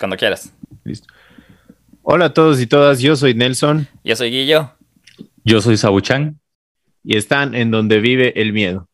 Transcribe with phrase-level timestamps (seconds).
[0.00, 0.52] Cuando quieras.
[0.82, 1.12] Listo.
[2.02, 3.86] Hola a todos y todas, yo soy Nelson.
[4.02, 4.72] Yo soy Guillo.
[5.44, 6.40] Yo soy Sabuchan.
[7.04, 8.88] Y están en donde vive el miedo.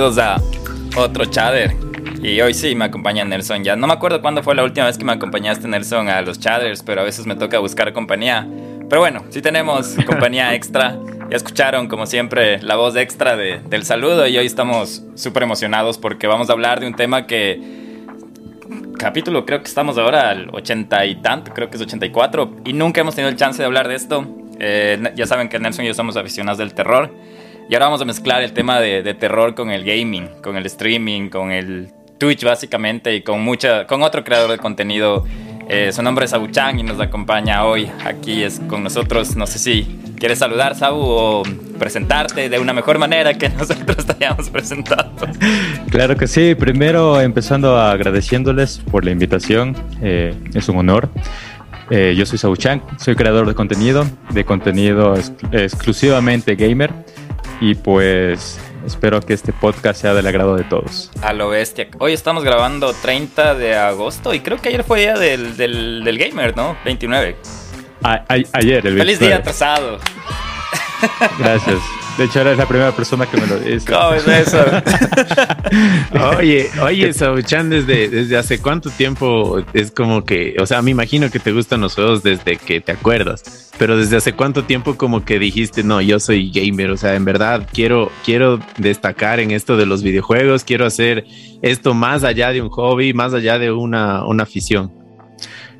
[0.00, 0.40] Bienvenidos a
[0.98, 1.76] otro chatter.
[2.22, 3.62] Y hoy sí me acompaña Nelson.
[3.62, 6.40] Ya no me acuerdo cuándo fue la última vez que me acompañaste, Nelson, a los
[6.40, 8.48] chatters, pero a veces me toca buscar compañía.
[8.88, 10.98] Pero bueno, sí tenemos compañía extra.
[11.28, 15.98] Ya escucharon, como siempre, la voz extra de, del saludo y hoy estamos súper emocionados
[15.98, 17.60] porque vamos a hablar de un tema que...
[18.96, 23.02] Capítulo, creo que estamos ahora al 80 y tanto, creo que es 84, y nunca
[23.02, 24.26] hemos tenido el chance de hablar de esto.
[24.58, 27.10] Eh, ya saben que Nelson y yo somos aficionados del terror.
[27.70, 31.28] Y ahora vamos a mezclar el tema de, terror con el gaming, con el streaming,
[31.28, 35.24] con el Twitch básicamente y con, mucha, con otro creador de contenido.
[35.68, 39.36] Eh, su nombre es Sabuchan y nos acompaña hoy aquí es con nosotros.
[39.36, 41.42] No sé si quieres saludar, Sabu, o
[41.78, 45.12] presentarte de una mejor manera que nosotros te hayamos presentado.
[45.90, 46.56] Claro que sí.
[46.56, 49.76] Primero, empezando agradeciéndoles por la invitación.
[50.02, 51.08] Eh, es un honor.
[51.88, 55.14] Eh, yo soy Sabuchan, soy creador de contenido, de contenido
[55.52, 56.92] exclusivamente gamer
[57.60, 61.10] y pues espero que este podcast sea del agrado de todos.
[61.22, 61.88] A lo bestia.
[61.98, 66.56] Hoy estamos grabando 30 de agosto y creo que ayer fue día del, del, gamer,
[66.56, 66.76] ¿no?
[66.84, 67.36] 29.
[68.02, 68.98] ayer, el 29.
[68.98, 69.98] Feliz día atrasado.
[71.38, 71.78] Gracias.
[72.20, 73.90] De hecho, eres la primera persona que me lo dice.
[73.90, 74.62] ¿Cómo es eso?
[76.38, 81.30] oye, oye, Sauchan, desde, desde hace cuánto tiempo es como que, o sea, me imagino
[81.30, 85.24] que te gustan los juegos desde que te acuerdas, pero desde hace cuánto tiempo como
[85.24, 89.78] que dijiste, no, yo soy gamer, o sea, en verdad quiero, quiero destacar en esto
[89.78, 91.24] de los videojuegos, quiero hacer
[91.62, 94.92] esto más allá de un hobby, más allá de una, una afición.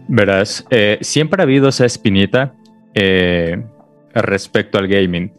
[0.09, 2.55] Verás, eh, siempre ha habido esa espinita
[2.95, 3.63] eh,
[4.15, 5.39] respecto al gaming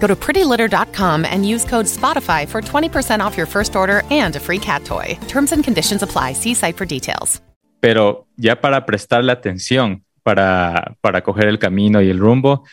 [0.00, 4.40] Go to prettylitter.com and use code SPOTIFY for 20% off your first order and a
[4.40, 5.18] free cat toy.
[5.28, 6.32] Terms and conditions apply.
[6.32, 7.40] See site for details.
[7.80, 12.64] Pero ya para prestarle atención, para, para coger el camino y el rumbo,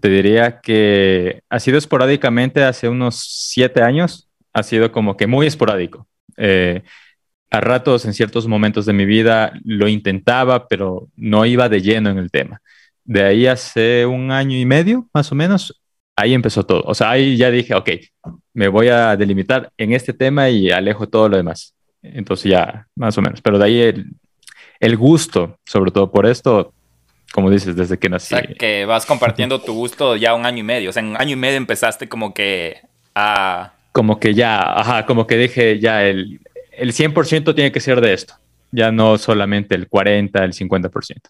[0.00, 3.16] te diría que ha sido esporádicamente hace unos
[3.50, 6.06] siete años, ha sido como que muy esporádico.
[6.36, 6.82] Eh,
[7.50, 12.10] a ratos, en ciertos momentos de mi vida, lo intentaba, pero no iba de lleno
[12.10, 12.62] en el tema.
[13.04, 15.81] De ahí hace un año y medio, más o menos,
[16.16, 16.82] ahí empezó todo.
[16.84, 17.90] O sea, ahí ya dije, ok,
[18.54, 21.74] me voy a delimitar en este tema y alejo todo lo demás.
[22.02, 23.40] Entonces ya, más o menos.
[23.40, 24.04] Pero de ahí
[24.80, 26.72] el, gusto, sobre todo por esto,
[27.32, 28.34] como dices, desde que nací.
[28.34, 30.90] O sea, que vas compartiendo tu gusto ya un año y medio.
[30.90, 32.80] O sea, en un año y medio empezaste como que
[33.14, 33.72] a...
[33.92, 36.40] Como que ya, ajá, como que dije ya el,
[36.72, 38.34] el 100% tiene que ser de esto.
[38.70, 41.20] Ya no solamente el 40, el 50%.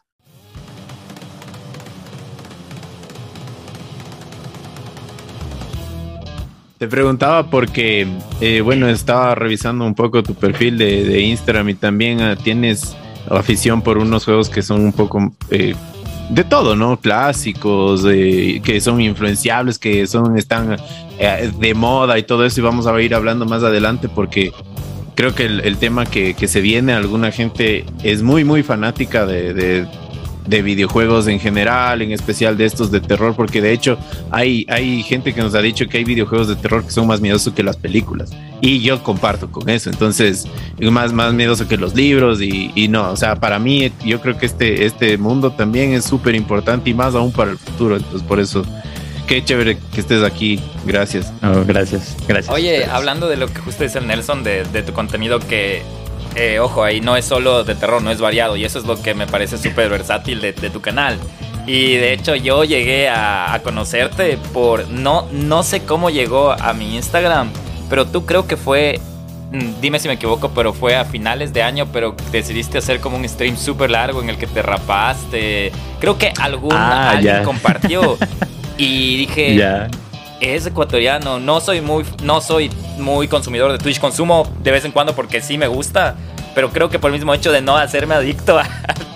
[6.82, 8.08] Te preguntaba porque,
[8.40, 12.96] eh, bueno, estaba revisando un poco tu perfil de, Instagram y también ah, tienes
[13.30, 15.76] afición por unos juegos que son un poco eh,
[16.28, 16.96] de todo, ¿no?
[16.96, 20.76] Clásicos, que son influenciables, que son, están
[21.20, 22.58] eh, de moda y todo eso.
[22.58, 24.52] Y vamos a ir hablando más adelante porque
[25.14, 29.86] creo que el, tema que, se viene, alguna gente es muy, muy fanática de de
[30.46, 33.98] videojuegos en general, en especial de estos de terror, porque de hecho
[34.30, 37.20] hay, hay gente que nos ha dicho que hay videojuegos de terror que son más
[37.20, 38.30] miedosos que las películas.
[38.60, 39.90] Y yo comparto con eso.
[39.90, 40.46] Entonces,
[40.78, 44.20] es más, más miedoso que los libros y, y no, o sea, para mí yo
[44.20, 47.96] creo que este, este mundo también es súper importante y más aún para el futuro.
[47.96, 48.64] Entonces, por eso
[49.26, 50.60] qué chévere que estés aquí.
[50.84, 51.32] Gracias.
[51.66, 52.54] gracias, gracias.
[52.54, 55.82] Oye, hablando de lo que justo dice Nelson, de, de, tu contenido que
[56.34, 58.56] eh, ojo, ahí no es solo de terror, no es variado.
[58.56, 61.18] Y eso es lo que me parece súper versátil de, tu canal.
[61.66, 64.88] Y de hecho yo llegué a, conocerte por...
[64.88, 67.50] No, no sé cómo llegó a mi Instagram,
[67.88, 69.00] pero tú creo que fue...
[69.52, 73.16] Mm, dime si me equivoco, pero fue a finales de año, pero decidiste hacer como
[73.16, 75.70] un stream súper largo en el que te rapaste.
[76.00, 78.16] Creo que algún ah, alguien compartió.
[78.78, 79.88] y dije, ya
[80.42, 81.38] es ecuatoriano.
[81.38, 84.00] No soy muy, no soy muy consumidor de Twitch.
[84.00, 86.16] Consumo de vez en cuando porque sí me gusta.
[86.54, 88.66] Pero creo que por el mismo hecho de no hacerme adicto a,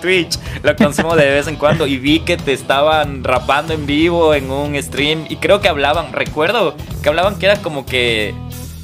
[0.01, 1.85] Twitch, lo consumo de vez en cuando.
[1.85, 5.25] Y vi que te estaban rapando en vivo en un stream.
[5.29, 8.33] Y creo que hablaban, recuerdo que hablaban que era como que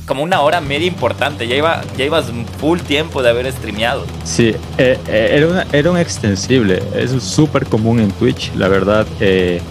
[0.05, 1.47] como una hora media importante.
[1.47, 2.25] Ya, iba, ya ibas
[2.59, 4.05] full tiempo de haber streameado.
[4.25, 6.83] Sí, eh, eh, era, era un extensible.
[6.93, 9.07] Es súper común en Twitch, la verdad.
[9.19, 9.61] Eh,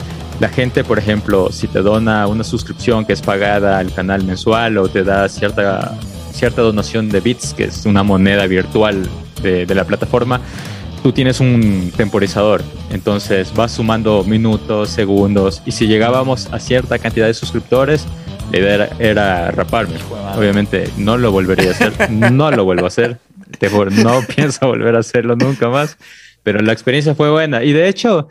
[0.43, 4.77] la gente, por ejemplo, si te dona una suscripción que es pagada al canal mensual
[4.77, 5.97] o te da cierta,
[6.33, 9.09] cierta donación de bits, que es una moneda virtual
[9.41, 10.41] de, la plataforma,
[11.01, 12.61] tú tienes un temporizador.
[12.91, 18.05] Entonces vas sumando minutos, segundos, y si llegábamos a cierta cantidad de suscriptores,
[18.51, 19.95] la idea era, raparme.
[20.37, 23.19] Obviamente no lo volvería a hacer, no lo vuelvo a hacer.
[23.93, 25.97] no pienso volver a hacerlo nunca más,
[26.43, 27.63] pero la experiencia fue buena.
[27.63, 28.27] Y de hecho,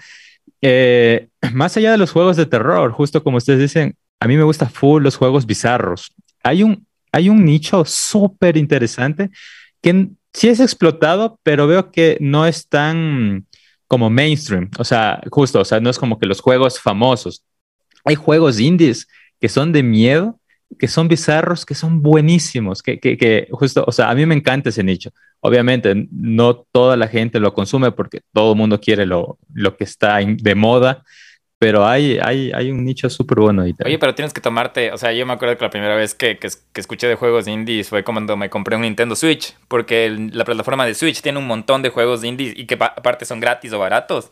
[0.61, 4.43] eh, más allá de los juegos de terror, justo como ustedes dicen, a mí me
[4.43, 6.13] gusta full los juegos bizarros.
[6.43, 9.29] Hay un, hay un nicho súper interesante
[9.81, 13.47] que sí es explotado, pero veo que no es tan
[13.87, 14.69] como mainstream.
[14.77, 17.43] O sea, justo, o sea, no es como que los juegos famosos.
[18.05, 19.07] Hay juegos indies
[19.39, 20.39] que son de miedo,
[20.79, 24.35] que son bizarros, que son buenísimos, que, que, que justo, o sea, a mí me
[24.35, 25.11] encanta ese nicho.
[25.41, 29.83] Obviamente, no toda la gente lo consume porque todo el mundo quiere lo, lo que
[29.83, 31.03] está de moda,
[31.61, 33.75] pero hay, hay, hay un nicho súper bueno ahí.
[33.85, 36.39] Oye, pero tienes que tomarte, o sea, yo me acuerdo que la primera vez que,
[36.39, 40.87] que, escuché de juegos indies fue cuando me compré un Nintendo Switch, porque la plataforma
[40.87, 44.31] de Switch tiene un montón de juegos indies y que aparte son gratis o baratos.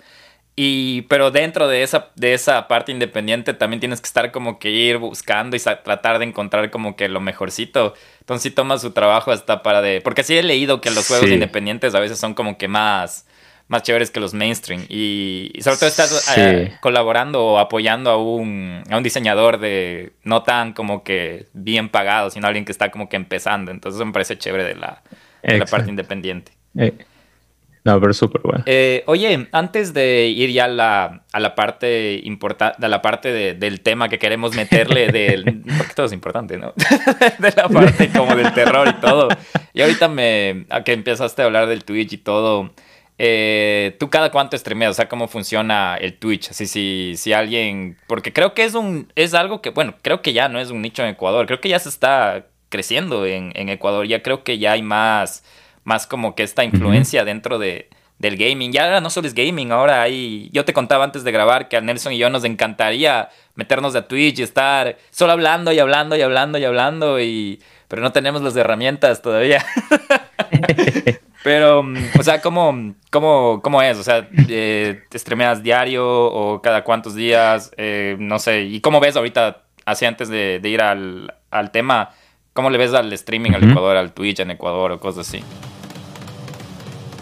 [0.61, 4.69] Y, pero dentro de esa, de esa parte independiente también tienes que estar como que
[4.69, 7.93] ir buscando y tratar de encontrar como que lo mejorcito.
[8.19, 10.01] Entonces sí toma su trabajo hasta para de...
[10.01, 13.25] Porque sí he leído que los juegos independientes a veces son como que más,
[13.69, 14.85] más chéveres que los mainstream.
[14.89, 20.43] Y, sobre todo estás eh, colaborando o apoyando a un, a un diseñador de no
[20.43, 23.71] tan como que bien pagado, sino alguien que está como que empezando.
[23.71, 25.03] Entonces eso me parece chévere de la,
[25.41, 26.51] de la parte independiente.
[26.77, 26.91] Eh,
[27.89, 28.63] no, pero súper bueno.
[28.65, 33.55] Eh, oye, antes de ir ya a la, a la parte importante, a la parte
[33.55, 35.63] del tema que queremos meterle del.
[35.77, 36.73] Porque todo es importante, ¿no?
[37.39, 39.29] de la parte como del terror y todo.
[39.73, 40.65] Y ahorita me.
[40.69, 42.71] A que empezaste a hablar del Twitch y todo.
[43.17, 44.91] Eh, ¿Tú cada cuánto streameas?
[44.91, 46.51] O sea, ¿cómo funciona el Twitch?
[46.51, 47.97] Así, si, si alguien.
[48.07, 49.11] Porque creo que es un.
[49.15, 49.71] Es algo que.
[49.71, 51.45] Bueno, creo que ya no es un nicho en Ecuador.
[51.47, 54.07] Creo que ya se está creciendo en, en Ecuador.
[54.07, 55.43] Ya creo que ya hay más
[55.89, 57.89] más como que esta influencia dentro de,
[58.19, 58.71] del gaming.
[58.71, 60.49] Ya no solo es gaming, ahora hay...
[60.53, 64.07] Yo te contaba antes de grabar que a Nelson y yo nos encantaría meternos a
[64.07, 67.61] Twitch y estar solo hablando y hablando y hablando y hablando y...
[67.87, 69.65] Pero no tenemos las herramientas todavía.
[71.43, 71.83] Pero,
[72.19, 73.97] o sea, ¿cómo, cómo, cómo es?
[73.97, 77.71] O sea, eh, ¿te streameas diario o cada cuántos días?
[77.77, 78.63] Eh, no sé.
[78.63, 82.11] ¿Y cómo ves ahorita, así antes de, ir al, al, tema,
[82.53, 85.41] cómo le ves al streaming al Ecuador, al Twitch en Ecuador o cosas así?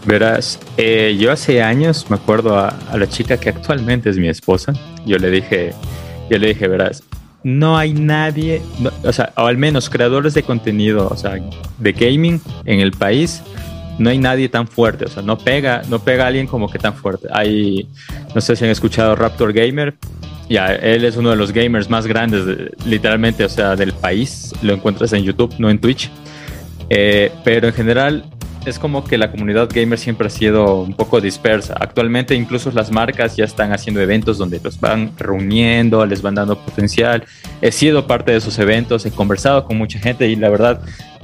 [0.07, 4.71] Verás, eh, yo hace años me acuerdo a, la chica que actualmente es mi esposa.
[5.05, 5.73] Yo le dije,
[6.29, 7.03] yo le dije, verás,
[7.43, 8.61] no hay nadie,
[9.03, 11.37] o sea, o al menos creadores de contenido, o sea,
[11.77, 13.43] de gaming en el país,
[13.99, 16.79] no hay nadie tan fuerte, o sea, no pega, no pega a alguien como que
[16.79, 17.27] tan fuerte.
[17.33, 17.89] Hay,
[18.33, 19.93] no sé si han escuchado Raptor Gamer,
[20.49, 22.43] ya, él es uno de los gamers más grandes,
[22.85, 24.53] literalmente, o sea, del país.
[24.61, 26.09] Lo encuentras en YouTube, no en Twitch.
[26.89, 28.23] Eh, pero en general,
[28.69, 31.75] es como que la comunidad gamer siempre ha sido un poco dispersa.
[31.79, 36.57] Actualmente incluso las marcas ya están haciendo eventos donde los van reuniendo, les van dando
[36.59, 37.23] potencial.
[37.61, 40.81] He sido parte de esos eventos, he conversado con mucha gente y la verdad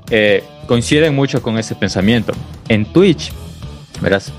[0.09, 2.33] eh, coinciden mucho con ese pensamiento.
[2.69, 3.33] En Twitch,
[4.01, 4.31] verás,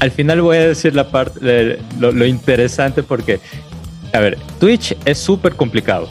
[0.00, 3.40] al final voy a decir la parte, de lo interesante porque,
[4.14, 6.08] a ver, Twitch es súper complicado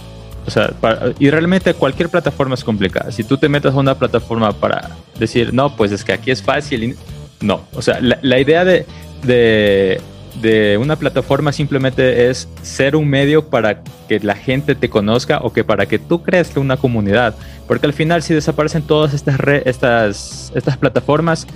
[0.51, 0.73] o sea,
[1.17, 3.09] y realmente cualquier plataforma es complicada.
[3.13, 6.43] Si tú te metes a una plataforma para decir, no, pues es que aquí es
[6.43, 6.97] fácil,
[7.39, 7.61] no.
[7.73, 8.85] O sea, la, idea de,
[9.23, 10.01] de,
[10.41, 15.53] de, una plataforma simplemente es ser un medio para que la gente te conozca o
[15.53, 17.33] que para que tú crezca una comunidad.
[17.65, 21.47] Porque al final, si desaparecen todas estas, estas, estas plataformas,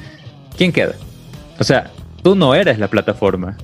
[0.55, 0.93] ¿quién queda?
[1.59, 1.91] O sea,
[2.23, 3.57] tú no eres la plataforma.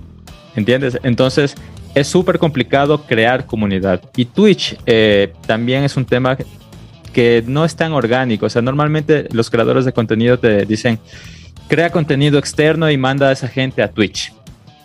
[0.57, 1.00] ¿Entiendes?
[1.03, 1.55] Entonces,
[1.95, 4.01] es súper complicado crear comunidad.
[4.15, 6.38] Y Twitch eh, también es un tema
[7.12, 8.45] que no es tan orgánico.
[8.45, 11.00] O sea, normalmente los creadores de contenido te dicen,
[11.67, 14.33] crea contenido externo y manda a esa gente a Twitch.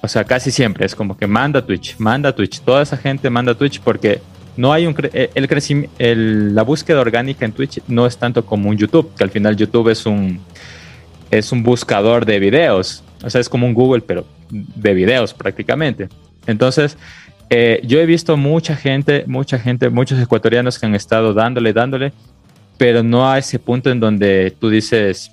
[0.03, 2.61] O sea, casi siempre es como que manda a Twitch, manda a Twitch.
[2.61, 4.21] Toda esa gente manda a Twitch porque
[4.57, 8.71] no hay un eh, el crecimiento, la búsqueda orgánica en Twitch no es tanto como
[8.71, 10.41] un YouTube, que al final YouTube es un
[11.31, 16.09] es un buscador de videos, o sea, es como un Google pero de videos prácticamente.
[16.47, 16.97] Entonces,
[17.50, 22.12] eh, yo he visto mucha gente, mucha gente, muchos ecuatorianos que han estado dándole, dándole,
[22.76, 25.31] pero no a ese punto en donde tú dices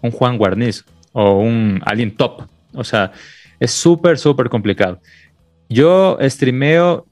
[0.00, 2.42] un Juan Guarniz o un alguien top.
[2.74, 3.12] O sea,
[3.58, 5.00] es súper, súper complicado.
[5.68, 7.06] Yo streameo,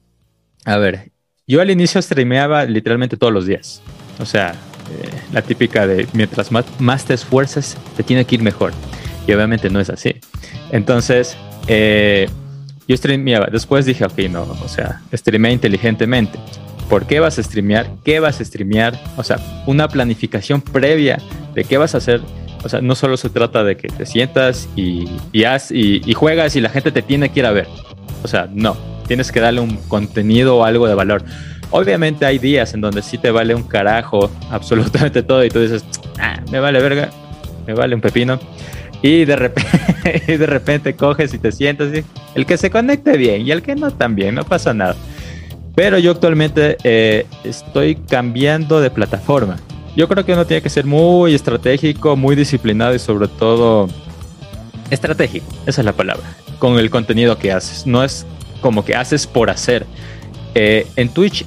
[0.65, 1.11] a ver,
[1.45, 3.81] yo al inicio streameaba literalmente todos los días.
[4.19, 8.73] O sea, eh, la típica de mientras más, te esfuerzas, te tiene que ir mejor.
[9.27, 10.15] Y obviamente no es así.
[10.71, 11.37] Entonces,
[11.67, 12.29] eh,
[12.87, 13.47] yo streameaba.
[13.51, 16.39] Después dije, ok, no, o sea, streamea inteligentemente.
[16.89, 17.89] ¿Por qué vas a streamear?
[18.05, 18.97] ¿Qué vas a streamear?
[19.17, 21.19] O sea, una planificación previa
[21.53, 22.21] de qué vas a hacer.
[22.63, 26.55] O sea, no solo se trata de que te sientas y, y, y, y juegas
[26.55, 27.67] y la gente te tiene que ir ver.
[28.23, 28.77] O sea, no
[29.07, 31.23] tienes que darle un contenido o algo de valor.
[31.71, 35.83] Obviamente hay días en donde sí te vale un carajo absolutamente todo y tú dices,
[36.19, 37.09] ah, me vale verga,
[37.65, 38.39] me vale un pepino.
[39.01, 39.69] Y de repente,
[40.27, 42.03] de repente coges y te sientas y
[42.35, 44.95] el que se conecte bien y el que no también, no pasa nada.
[45.75, 49.57] Pero yo actualmente eh, estoy cambiando de plataforma.
[49.95, 53.87] Yo creo que uno tiene que ser muy estratégico, muy disciplinado y sobre todo
[54.89, 55.45] estratégico.
[55.65, 56.25] Esa es la palabra.
[56.59, 57.85] Con el contenido que haces.
[57.85, 58.25] No es
[58.61, 59.85] como que haces por hacer.
[60.55, 61.45] Eh, en Twitch,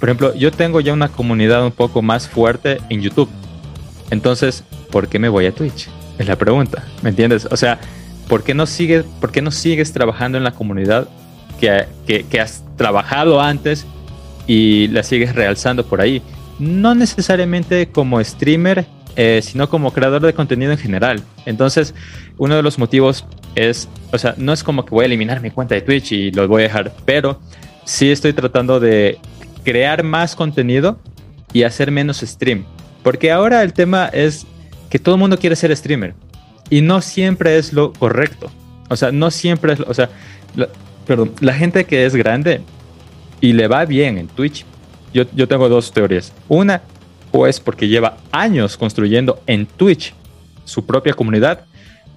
[0.00, 3.28] por ejemplo, yo tengo ya una comunidad un poco más fuerte en YouTube.
[4.10, 5.88] Entonces, ¿por qué me voy a Twitch?
[6.20, 7.48] Es la pregunta, ¿me entiendes?
[7.50, 7.80] O sea,
[8.28, 11.08] ¿por qué no sigues, por qué no sigues trabajando en la comunidad
[11.58, 13.86] que, que, has trabajado antes
[14.46, 16.20] y la sigues realzando por ahí?
[16.58, 18.84] No necesariamente como streamer,
[19.16, 21.22] eh, sino como creador de contenido en general.
[21.46, 21.94] Entonces,
[22.36, 23.24] uno de los motivos
[23.54, 26.32] es, o sea, no es como que voy a eliminar mi cuenta de Twitch y
[26.32, 27.40] lo voy a dejar, pero
[27.86, 29.18] sí estoy tratando de
[29.64, 30.98] crear más contenido
[31.54, 32.66] y hacer menos stream.
[33.02, 34.46] Porque ahora el tema es
[34.90, 36.14] que todo el mundo quiere ser streamer
[36.68, 38.50] y no siempre es lo correcto.
[38.88, 40.10] O sea, no siempre es, o sea,
[41.06, 42.60] perdón, la gente que es grande
[43.40, 44.66] y le va bien en Twitch,
[45.14, 46.32] yo, yo tengo dos teorías.
[46.48, 46.82] Una,
[47.32, 50.12] o es porque lleva años construyendo en Twitch
[50.64, 51.64] su propia comunidad,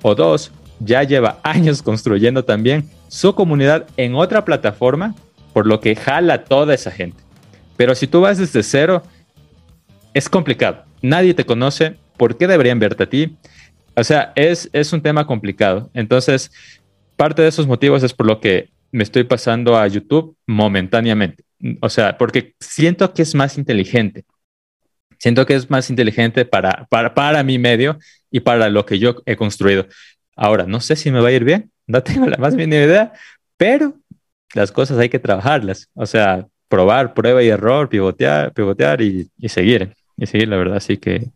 [0.01, 5.15] o dos, ya lleva años construyendo también su comunidad en otra plataforma,
[5.53, 7.24] por lo que jala toda esa gente.
[7.77, 9.03] Pero si tú vas desde cero,
[10.13, 10.84] es complicado.
[11.01, 11.96] Nadie te conoce.
[12.17, 13.38] ¿Por qué deberían verte a ti?
[13.96, 15.89] O sea, es, es un tema complicado.
[15.93, 16.51] Entonces,
[17.15, 21.43] parte de esos motivos es por lo que me estoy pasando a YouTube momentáneamente.
[21.82, 24.25] O sea, porque siento que es más inteligente.
[25.17, 27.98] Siento que es más inteligente para, para, para mi medio
[28.29, 29.88] y para lo que yo he construido.
[30.36, 33.13] Ahora, no sé si me va a ir bien, no tengo la más mínima idea,
[33.58, 33.96] pero
[34.53, 35.89] las cosas hay que trabajarlas.
[35.93, 39.93] O sea, probar, prueba y error, pivotear, pivotear y, seguir.
[40.17, 41.27] Y seguir, la verdad, así que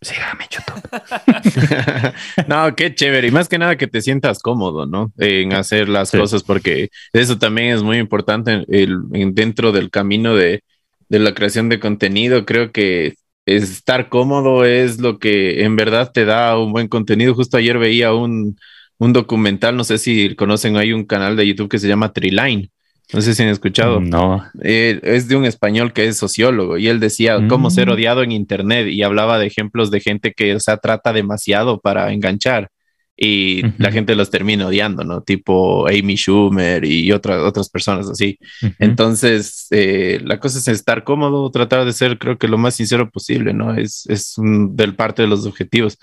[0.00, 2.14] sígame YouTube.
[2.48, 3.28] no, qué chévere.
[3.28, 5.12] Y más que nada que te sientas cómodo, ¿no?
[5.18, 10.62] En hacer las cosas, porque eso también es muy importante dentro del camino de,
[11.08, 12.44] de la creación de contenido.
[12.44, 13.14] Creo que
[13.46, 17.34] estar cómodo es lo que en verdad te da un buen contenido.
[17.34, 18.56] Justo ayer veía un,
[18.98, 22.70] documental, no sé si conocen, hay un canal de YouTube que se llama Triline.
[23.12, 24.00] No sé si han escuchado.
[24.00, 24.44] No.
[24.62, 27.92] Eh, es de un español que es sociólogo y él decía cómo ser mm.
[27.92, 32.12] odiado en Internet y hablaba de ejemplos de gente que, o sea, trata demasiado para
[32.12, 32.70] enganchar
[33.16, 35.22] y la gente los termina odiando, ¿no?
[35.22, 38.38] Tipo Amy Schumer y otras otras personas así.
[38.80, 43.10] Entonces, eh, la cosa es estar cómodo, tratar de ser, creo que lo más sincero
[43.10, 43.76] posible, ¿no?
[43.76, 45.98] Es, es del parte de los objetivos.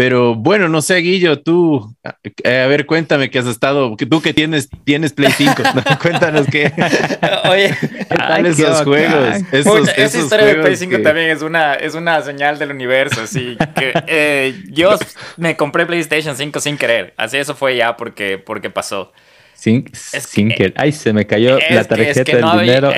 [0.00, 1.94] Pero bueno, no sé, Guillo, tú,
[2.42, 5.52] eh, a ver, cuéntame que has estado, que tú que tienes, tienes Play 5,
[6.00, 6.72] cuéntanos qué,
[7.50, 7.76] Oye,
[8.08, 9.36] ¿qué tal esos juegos?
[9.52, 13.58] Esos, esa historia de Play 5 también es una, es una señal del universo, así
[13.76, 14.96] que eh, yo
[15.36, 19.12] me compré PlayStation 5 sin querer, así eso fue ya porque, porque pasó.
[19.60, 22.90] Sin, sin que, ay, se me cayó la tarjeta del dinero.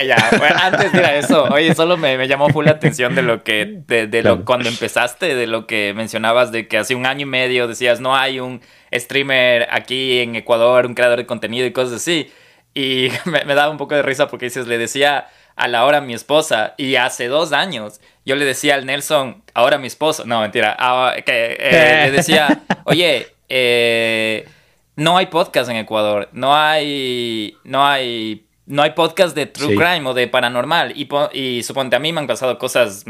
[0.62, 4.06] antes de eso, oye, solo me, me, llamó full la atención de lo que, de,
[4.06, 7.66] de lo, cuando empezaste, de lo que mencionabas, de que hace un año y medio
[7.66, 8.60] decías, no hay un
[8.94, 12.30] streamer aquí en Ecuador, un creador de contenido y cosas así.
[12.74, 16.00] Y me, me daba un poco de risa porque dices, le decía a la hora
[16.00, 20.40] mi esposa, y hace dos años yo le decía al Nelson, ahora mi esposo, no,
[20.40, 24.46] mentira, ah, que eh, le decía, oye, eh
[24.96, 30.06] no hay podcast en Ecuador, no hay, no hay, no hay podcast de true crime
[30.06, 33.04] o de paranormal y, y suponte a mí me han pasado cosas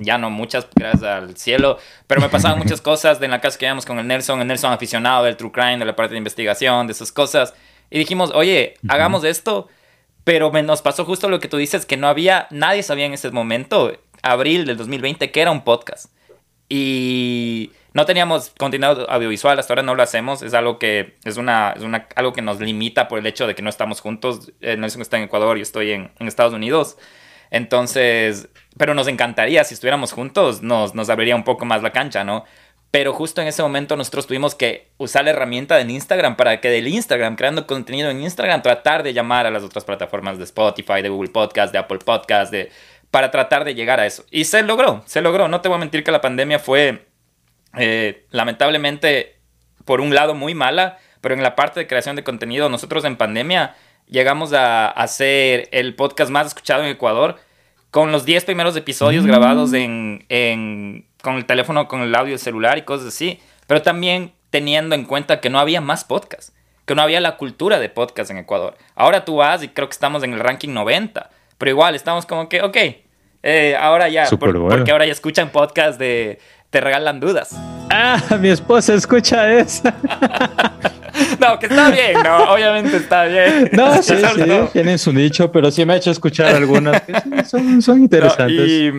[0.00, 3.58] ya no muchas, gracias al cielo, pero me pasaban muchas cosas de en la casa
[3.58, 6.18] que íbamos con el Nelson, el Nelson aficionado del True Crime, de la parte de
[6.18, 7.54] investigación, de esas cosas.
[7.90, 9.68] Y dijimos, oye, hagamos esto,
[10.24, 13.14] pero me, nos pasó justo lo que tú dices, que no había, nadie sabía en
[13.14, 13.92] ese momento,
[14.22, 16.12] abril del 2020, que era un podcast.
[16.68, 21.74] Y no teníamos contenido audiovisual, hasta ahora no lo hacemos, es algo que, es una,
[21.76, 24.76] es una, algo que nos limita por el hecho de que no estamos juntos, eh,
[24.76, 26.96] Nelson está en Ecuador y estoy en, en Estados Unidos.
[27.50, 32.22] Entonces, pero nos encantaría, si estuviéramos juntos, nos, nos abriría un poco más la cancha,
[32.22, 32.44] ¿no?
[32.92, 36.70] Pero justo en ese momento nosotros tuvimos que usar la herramienta del Instagram para que
[36.70, 41.02] del Instagram, creando contenido en Instagram, tratar de llamar a las otras plataformas de Spotify,
[41.02, 42.70] de Google Podcast, de Apple Podcast, de,
[43.10, 44.24] para tratar de llegar a eso.
[44.30, 45.48] Y se logró, se logró.
[45.48, 47.07] No te voy a mentir que la pandemia fue
[47.76, 49.36] eh, lamentablemente
[49.84, 53.16] por un lado muy mala, pero en la parte de creación de contenido, nosotros en
[53.16, 53.74] pandemia
[54.06, 57.36] llegamos a hacer el podcast más escuchado en Ecuador
[57.90, 59.26] con los 10 primeros episodios Mm.
[59.26, 63.82] grabados en, en- con el teléfono, con el audio del celular y cosas así, pero
[63.82, 66.54] también teniendo en cuenta que no había más podcast,
[66.86, 68.76] que no había la cultura de podcast en Ecuador.
[68.94, 72.48] Ahora tú vas y creo que estamos en el ranking 90, pero igual estamos como
[72.48, 72.76] que, ok,
[73.42, 76.38] eh, ahora ya, por- porque ahora ya escuchan podcast de
[76.70, 77.50] Te regalan dudas.
[77.90, 79.82] Ah, mi esposa escucha eso.
[81.40, 83.70] No, que está bien, no, obviamente está bien.
[83.72, 84.66] No, sí, sí, no.
[84.68, 88.68] tienen su nicho, pero sí me ha hecho escuchar algunas que son, son No, interesantes.
[88.68, 88.92] y,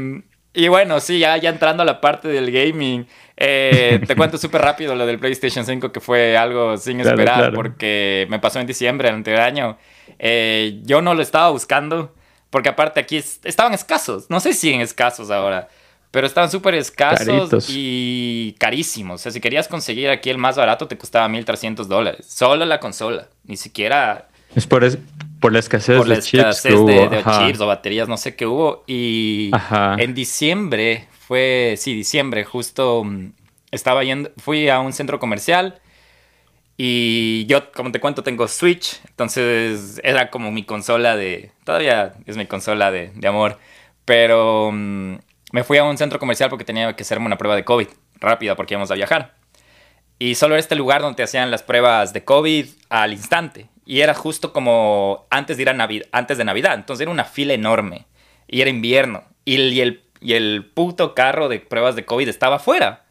[0.54, 3.08] y bueno, sí, ya, ya entrando a la parte del gaming,
[3.38, 7.54] eh, te cuento súper rápido lo del PlayStation 5, que fue algo sin esperar, claro.
[7.56, 9.78] porque me pasó en diciembre, el anterior año.
[10.18, 12.14] Eh, yo no lo estaba buscando,
[12.50, 15.70] porque aparte aquí es- estaban escasos, no sé si siguen escasos ahora,
[16.12, 17.66] pero estaban súper escasos Caritos.
[17.70, 19.22] y carísimos.
[19.22, 22.26] O sea, si querías conseguir aquí el más barato, te costaba 1.300 dólares.
[22.28, 24.98] Solo la consola, ni siquiera Es por, es-
[25.40, 28.46] por la escasez por la de chips escasez de, chips o baterías, no sé qué
[28.46, 28.84] hubo.
[28.88, 29.96] Y Ajá.
[30.00, 33.32] en diciembre, fue, sí, diciembre, justo mm,
[33.72, 35.80] estaba yendo, fui a un centro comercial
[36.78, 42.38] y yo, como te cuento, tengo Switch, entonces era como mi consola de, todavía es
[42.38, 43.58] mi consola de, de amor,
[44.06, 45.16] pero mm,
[45.52, 47.88] me fui a un centro comercial porque tenía que hacerme una prueba de COVID
[48.20, 49.36] rápida porque íbamos a viajar.
[50.20, 53.70] Y solo era este lugar donde hacían las pruebas de COVID al instante.
[53.86, 56.74] Y era justo como antes de ir a Navidad, antes de Navidad.
[56.76, 58.06] Entonces era una fila enorme.
[58.48, 59.24] Y era invierno.
[59.46, 63.06] Y el, y el, y el puto carro de pruebas de COVID estaba afuera.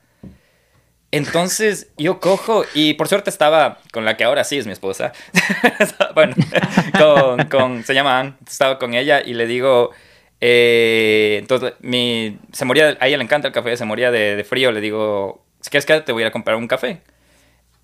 [1.11, 5.13] Entonces yo cojo y por suerte estaba con la que ahora sí es mi esposa.
[6.15, 6.35] bueno,
[6.99, 8.37] con, con- se llama Ann.
[8.47, 9.91] Estaba con ella y le digo,
[10.41, 14.45] eh, entonces mi, se moría, a ella le encanta el café, se moría de, de
[14.45, 14.73] frío.
[14.73, 17.01] Le digo, si quieres quédate, te voy a ir a comprar un café.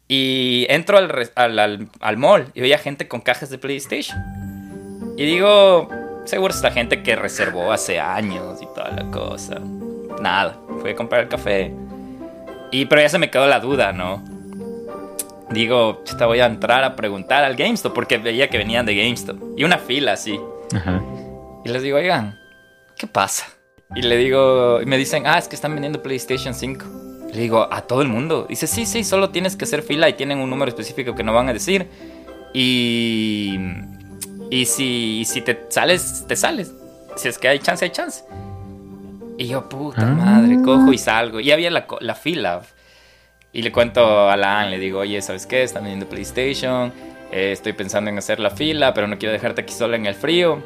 [0.07, 4.19] Y entro al, al, al, al mall y veía gente con cajas de PlayStation.
[5.17, 5.89] Y digo,
[6.25, 9.61] seguro es la gente que reservó hace años y toda la cosa.
[10.21, 11.73] Nada, fui a comprar el café.
[12.71, 14.23] Y pero ya se me quedó la duda, ¿no?
[15.51, 19.39] Digo, te voy a entrar a preguntar al GameStop porque veía que venían de GameStop.
[19.57, 20.39] Y una fila así.
[20.75, 21.01] Ajá.
[21.65, 22.39] Y les digo, oigan,
[22.97, 23.47] ¿qué pasa?
[23.95, 26.85] Y le digo, y me dicen, ah, es que están vendiendo PlayStation 5.
[27.33, 28.47] Le digo, a todo el mundo.
[28.49, 31.33] Dice, sí, sí, solo tienes que hacer fila y tienen un número específico que no
[31.33, 31.89] van a decir.
[32.53, 33.59] Y,
[34.51, 36.73] y si, y si te sales, te sales.
[37.17, 38.25] Si es que hay chance, hay chance.
[39.37, 40.07] Y yo, puta Ah.
[40.15, 41.41] madre, cojo y salgo.
[41.41, 42.63] Y había la, la fila.
[43.53, 45.63] Y le cuento a la Ann, le digo, oye, ¿sabes qué?
[45.63, 46.93] Están vendiendo PlayStation.
[47.33, 50.15] eh, estoy pensando en hacer la fila, pero no quiero dejarte aquí sola en el
[50.15, 50.63] frío.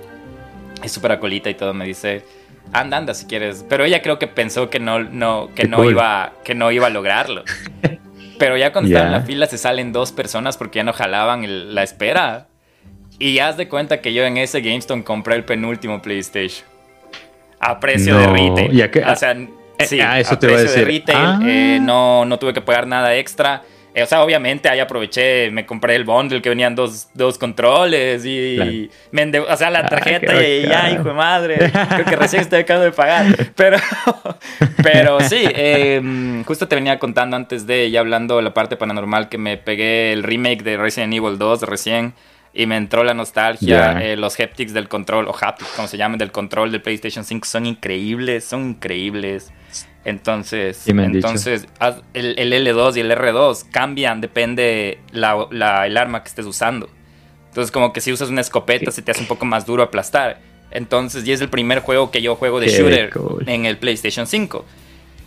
[0.83, 1.75] Es súper acolita y todo.
[1.75, 2.25] Me dice,
[2.73, 3.65] anda, anda si quieres.
[3.69, 5.91] Pero ella creo que pensó que no, no, que Qué no, cool.
[5.93, 7.45] iba, que no iba a lograrlo.
[8.39, 8.99] Pero ya cuando Ya.
[8.99, 12.47] estaba en la fila se salen dos personas porque ya no jalaban el- la espera.
[13.19, 16.65] Y haz de cuenta que yo en ese GameStop compré el penúltimo PlayStation.
[17.59, 18.73] A precio de retail.
[18.73, 19.49] ¿y a qué- O sea, eh,
[19.87, 21.01] sí, ah, eso a te iba a precio de decir.
[21.07, 21.19] retail.
[21.19, 21.41] Ah.
[21.45, 23.63] eh, no, no tuve que pagar nada extra.
[23.99, 28.23] Eh, o sea, obviamente ahí aproveché, me compré el bundle que venían dos, dos controles
[28.25, 28.71] y Claro.
[29.11, 31.57] me endeu- o sea, la Ah, tarjeta y ya, hijo de madre.
[31.97, 33.27] Creo que recién estoy acabando de pagar.
[33.57, 33.77] Pero,
[34.83, 39.29] pero sí, eh, justo te venía contando antes de, ya hablando de la parte paranormal,
[39.29, 42.15] que me pegué el remake de Resident Evil 2 recién
[42.55, 44.01] y me entró la nostalgia.
[44.03, 47.47] Eh, los haptics del control, o haptics, como se llaman, del control del PlayStation 5
[47.47, 49.53] son increíbles, son increíbles.
[50.09, 50.85] Entonces,
[51.17, 51.67] entonces
[52.15, 56.89] el, el L2 y el R2 cambian, depende la, la- el arma que estés usando.
[57.49, 60.41] Entonces, como que si usas una escopeta, se te hace un poco más duro aplastar.
[60.71, 63.45] Entonces, y es el primer juego que yo juego de Qué shooter cool.
[63.49, 64.65] en el PlayStation 5.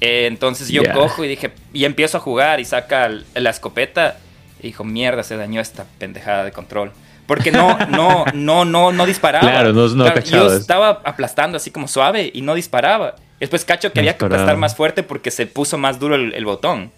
[0.01, 4.17] Eh, entonces yo cojo y dije, y empiezo a jugar y saca la escopeta.
[4.61, 6.91] Y dijo, mierda, se dañó esta pendejada de control.
[7.27, 9.49] Porque no, no, no, no, no disparaba.
[9.51, 13.15] Claro, no- no Claro, Yo estaba aplastando así como suave y no disparaba.
[13.41, 16.91] Después cacho que había que aplastar más fuerte porque se puso más duro el, botón.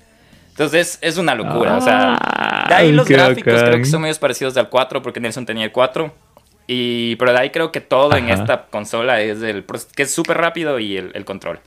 [0.49, 1.77] Entonces es una locura.
[1.77, 5.19] o sea, Ah, de ahí los gráficos creo que son medios parecidos al 4 porque
[5.19, 6.13] Nelson tenía el 4.
[6.67, 10.13] Y, pero de ahí creo que todo en esta consola es el pro- que es
[10.13, 11.60] súper rápido y el, el control.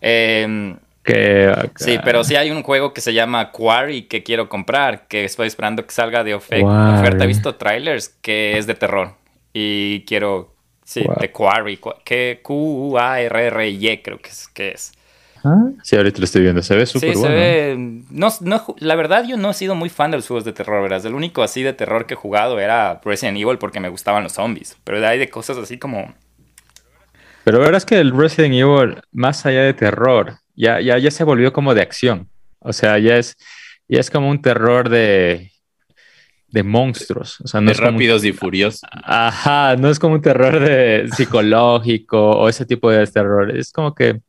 [0.00, 1.52] Em, Qué.
[1.76, 5.48] Sí, pero sí hay un juego que se llama Quarry que quiero comprar, que estoy
[5.48, 6.64] esperando que salga de oferta.
[7.24, 9.14] He visto trailers que es de terror
[9.52, 10.51] y quiero,
[10.92, 14.48] sí, de Quarry, Qua- que Q-U-A-R-R-Y creo que es.
[14.48, 14.92] Que es.
[15.44, 16.62] Ah, Sí, ahorita lo estoy viendo.
[16.62, 17.34] Se ve súper sí, bueno.
[17.34, 17.76] se ve...
[18.10, 20.52] No, no, ju- la verdad yo no he sido muy fan de los juegos de
[20.52, 21.04] terror, ¿verdad?
[21.04, 24.32] El único así de terror que he jugado era Resident Evil porque me gustaban los
[24.34, 26.14] zombies, pero de ahí de cosas así como...
[27.44, 31.52] Pero verás que el Resident Evil, más allá de terror, ya, ya, ya se volvió
[31.52, 32.28] como de acción.
[32.60, 33.36] O sea, ya es,
[33.88, 35.51] ya es como un terror de,
[36.52, 37.40] de monstruos.
[37.42, 38.80] O sea, no De es un- rápidos y furiosos.
[38.92, 43.56] Ajá, no es como un terror de psicológico o ese tipo de terror.
[43.56, 44.20] Es como que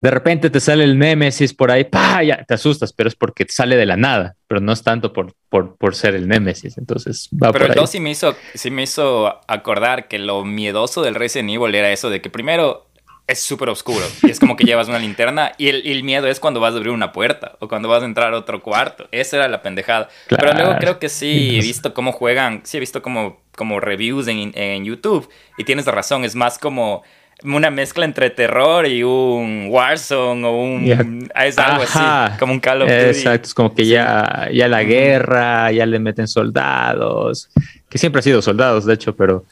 [0.00, 2.22] de repente te sale el Némesis por ahí, ¡pa!
[2.22, 5.12] Ya te asustas, pero es porque te sale de la nada, pero no es tanto
[5.12, 6.78] por, por, por ser el Némesis.
[6.78, 7.76] Entonces va Pero por el ahí.
[7.78, 11.90] 2 sí me, hizo, sí me hizo acordar que lo miedoso del Resident Evil era
[11.90, 12.87] eso de que primero
[13.28, 16.26] es súper oscuro y es como que llevas una linterna y el, y el miedo
[16.26, 19.06] es cuando vas a abrir una puerta o cuando vas a entrar a otro cuarto.
[19.12, 20.08] Esa era la pendejada.
[20.28, 24.28] Pero luego creo que sí he visto cómo juegan, sí he visto como, como reviews
[24.28, 27.04] en, en YouTube y tienes razón, es más como
[27.44, 30.86] una mezcla entre terror y un Warzone o un...
[30.86, 31.04] Ya.
[31.44, 32.26] Es algo Ajá.
[32.26, 33.02] así, como un Call of Duty.
[33.02, 37.50] Exacto, es como que ya, ya la guerra, ya le meten soldados,
[37.90, 39.44] que siempre ha sido soldados, de hecho, pero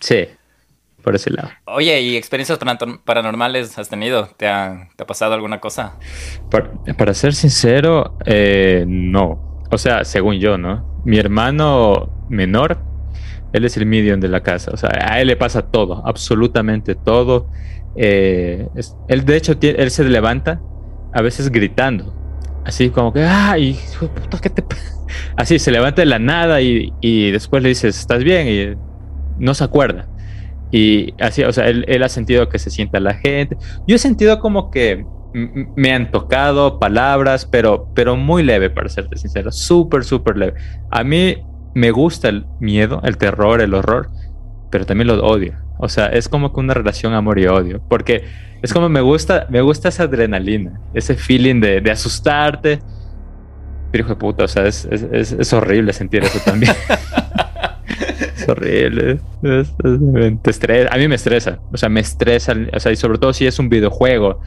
[0.00, 0.26] sí,
[1.08, 1.48] por ese lado.
[1.64, 4.28] Oye, ¿y experiencias paranor- paranormales has tenido?
[4.36, 5.94] ¿Te ha, te ha pasado alguna cosa?
[6.50, 9.64] Para, para ser sincero, eh, no.
[9.70, 11.00] O sea, según yo, ¿no?
[11.06, 12.78] Mi hermano menor,
[13.54, 14.70] él es el medium de la casa.
[14.74, 17.48] O sea, a él le pasa todo, absolutamente todo.
[17.96, 20.60] Eh, es- él, de hecho, él se levanta
[21.14, 22.14] a veces gritando.
[22.66, 24.76] Así como que, ¡ay, hijo de puta, qué te pa-?"
[25.38, 28.46] Así, se levanta de la nada y, y después le dices, ¿estás bien?
[28.46, 28.76] Y
[29.42, 30.06] no se acuerda.
[30.70, 33.56] Y así, o sea, él, él ha sentido que se sienta la gente.
[33.86, 35.04] Yo he sentido como que
[35.34, 39.52] me han tocado palabras, pero, pero muy leve, para serte sincero.
[39.52, 40.54] Súper, súper leve.
[40.90, 41.36] A mí
[41.74, 44.08] me gusta el miedo, el terror, el horror,
[44.70, 45.54] pero también lo odio.
[45.78, 47.80] O sea, es como que una relación amor y odio.
[47.88, 48.24] Porque
[48.62, 52.80] es como me gusta, me gusta esa adrenalina, ese feeling de, de asustarte.
[53.92, 56.72] Pero hijo de puta, o sea, es, es- es horrible sentir eso también.
[58.52, 59.20] es horrible.
[59.42, 60.94] Es- es- te estresa.
[60.94, 61.58] A mí me estresa.
[61.72, 62.54] O sea, me estresa.
[62.74, 64.40] O sea, y sobre todo si es un videojuego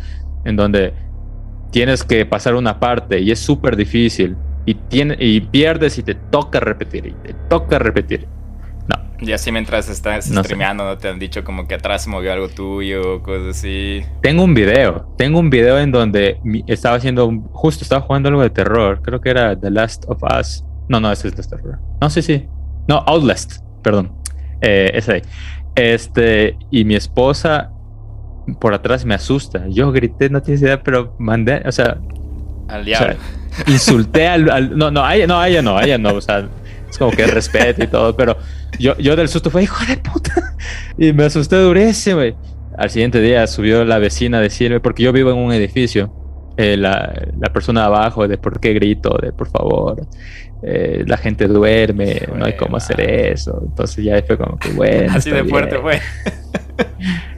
[0.46, 0.94] en donde
[1.72, 4.36] tienes que pasar una parte y es súper difícil
[4.66, 8.28] y, tiene, y pierdes y te toca repetir y te toca repetir.
[8.88, 10.48] No, Y así mientras estás No sé.
[10.50, 14.02] streameando, ¿no te han dicho como que atrás se movió algo tuyo, cosas así?
[14.22, 18.42] Tengo un video, tengo un video en donde estaba haciendo, un- justo estaba jugando algo
[18.42, 20.66] de terror, creo que era The Last of Us.
[20.90, 21.80] No, no, ese es de terror.
[22.02, 22.48] No, sí, sí.
[22.88, 24.12] No, Outlast, perdón.
[24.62, 25.22] Eh, ese ahí.
[25.76, 27.72] Este, y mi esposa
[28.60, 29.66] por atrás me asusta.
[29.70, 31.98] Yo grité, no tienes idea, pero mandé, o sea,
[32.68, 33.16] Al o diablo.
[33.56, 36.14] sea, insulté al, al- no, no, a ella no, a ella no, a ella no,
[36.14, 36.48] o sea,
[36.90, 38.38] es como que respeto y todo, pero
[38.80, 40.34] yo, yo del susto fue, hijo de puta,
[40.98, 42.22] y me asusté durísimo.
[42.78, 46.14] Al siguiente día subió la vecina a decirme, porque yo vivo en un edificio,
[46.58, 50.02] eh, la, la persona de abajo, de por qué grito, de por favor,
[50.62, 55.12] eh, la gente duerme, no hay cómo hacer eso, entonces ya fue como que bueno.
[55.14, 55.82] así de fuerte bien.
[55.84, 56.02] fue.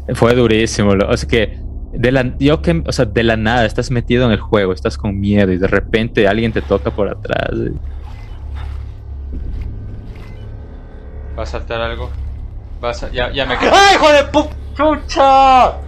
[0.16, 0.94] Fue durísimo.
[0.96, 1.54] lo- O sea que
[1.92, 4.98] de la, yo que, o sea, de la nada estás metido en el juego, estás
[4.98, 7.50] con miedo y de repente alguien te toca por atrás.
[11.38, 12.12] ¿Va a saltar algo?
[12.80, 14.50] ¿Vas a- ya, ya me ¡Ay, hijo de pu...
[14.76, 15.80] ¡Chucha!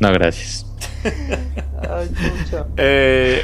[0.00, 0.71] No, gracias.
[1.04, 2.66] Ay, chucha.
[2.76, 3.42] Eh,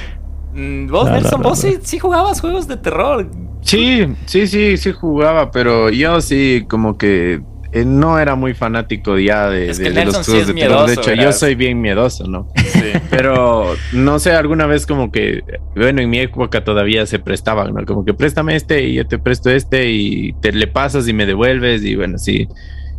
[0.53, 1.71] mm, vos, No, Nelson, no, vos no.
[1.71, 3.29] Sí, sí jugabas juegos de terror.
[3.62, 7.40] Sí, sí, sí, sí jugaba, pero yo sí como que
[7.73, 10.49] eh, no era muy fanático ya de, Es de- que de Nelson los sí juegos
[10.49, 10.87] es de terror.
[10.87, 12.49] De hecho, yo soy bien miedoso, ¿no?
[12.57, 12.92] Sí.
[13.11, 15.42] Pero no sé, alguna vez como que,
[15.75, 17.85] bueno, en mi época todavía se prestaban, ¿no?
[17.85, 21.27] Como que préstame este y yo te presto este y te le pasas y me
[21.27, 22.47] devuelves y bueno, sí.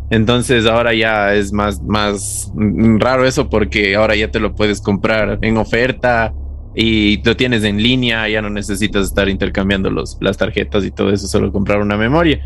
[0.10, 5.38] Entonces ahora ya es más, más raro eso porque ahora ya te lo puedes comprar
[5.42, 6.34] en oferta
[6.76, 11.12] y lo tienes en línea, ya no necesitas estar intercambiando los, las tarjetas y todo
[11.12, 12.40] eso, solo comprar una memoria.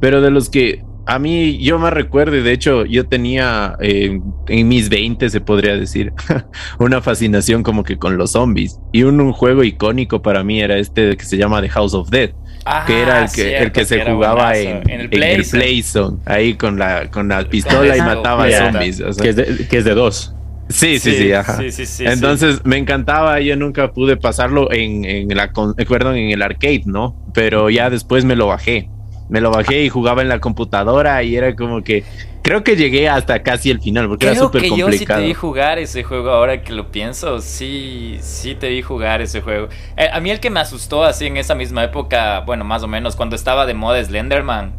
[0.00, 4.68] Pero de los que a mí yo más recuerdo, de hecho yo tenía eh, en
[4.68, 6.12] mis 20 se podría decir,
[6.78, 8.78] una fascinación como que con los zombies.
[8.92, 12.10] Y un, un juego icónico para mí era este que se llama The House of
[12.10, 12.32] Dead,
[12.70, 14.60] Ah, que era el que, cierto, el que se jugaba buenazo.
[14.60, 15.42] en, en el en Play.
[15.42, 18.70] Playzone, ahí con la, con la pistola y Ah, mataba ya.
[18.72, 19.00] zombies.
[19.00, 19.22] o sea.
[19.22, 20.34] Que es de, que es de dos.
[20.68, 21.56] Sí, sí, sí, ajá.
[21.56, 26.42] Sí, sí, sí, Entonces me encantaba, yo nunca pude pasarlo en, en la en el
[26.42, 27.16] arcade, ¿no?
[27.32, 28.90] Pero ya después me lo bajé.
[29.28, 32.02] Me lo bajé y jugaba en la computadora y era como que
[32.42, 35.22] creo que llegué hasta casi el final porque era súper que yo sí te complicado.
[35.22, 37.40] vi jugar ese juego ahora que lo pienso.
[37.40, 39.68] Sí, sí te vi jugar ese juego.
[39.98, 42.88] Eh, a mí el que me asustó así en esa misma época, bueno, más o
[42.88, 44.72] menos, cuando estaba de moda Slenderman.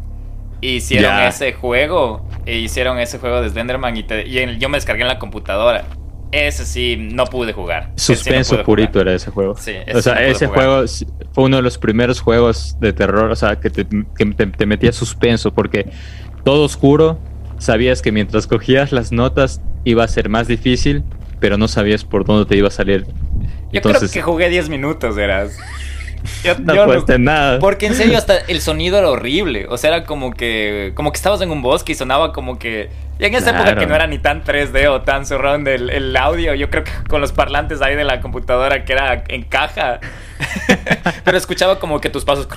[0.62, 2.28] Hicieron ese juego.
[2.44, 5.18] E hicieron ese juego de Slenderman y, te- y en- yo me descargué en la
[5.18, 5.84] computadora.
[6.32, 7.90] Ese sí, no pude jugar.
[7.96, 9.08] Sí no Suspenso pude purito jugar.
[9.08, 9.56] era ese juego.
[9.56, 10.64] Sí, ese o sea, no ese jugar.
[10.66, 10.84] juego
[11.32, 14.66] fue uno de los primeros juegos de terror, o sea, que te, que te- te
[14.66, 15.90] metía suspenso porque
[16.44, 17.18] todo oscuro,
[17.58, 21.02] sabías que mientras cogías las notas iba a ser más difícil,
[21.40, 23.06] pero no sabías por dónde te iba a salir.
[23.72, 25.56] Yo Entonces, creo que jugué 10 minutos, verás.
[26.44, 27.58] Yo, no yo hacer nada.
[27.60, 29.66] Porque en serio hasta el sonido era horrible.
[29.70, 32.90] O sea, era como que como que estabas en un bosque y sonaba como que
[33.20, 36.16] y en esa época que no era ni tan 3D o tan surround el, el
[36.16, 40.00] audio, yo creo que con los parlantes ahí de la computadora que era en caja.
[41.24, 42.48] Pero escuchaba como que tus pasos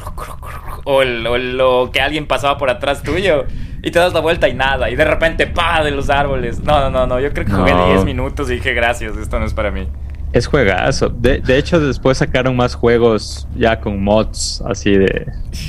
[0.86, 3.46] o, el- o el- o que alguien pasaba por atrás tuyo
[3.82, 6.60] y te das la vuelta y nada y de repente pa de los árboles.
[6.62, 7.88] No, no, no, no, yo creo que jugué No.
[7.88, 9.88] 10 minutos y dije, "Gracias, esto no es para mí."
[10.34, 11.10] Es juegazo.
[11.10, 15.28] De, de hecho, después sacaron más juegos ya con mods así de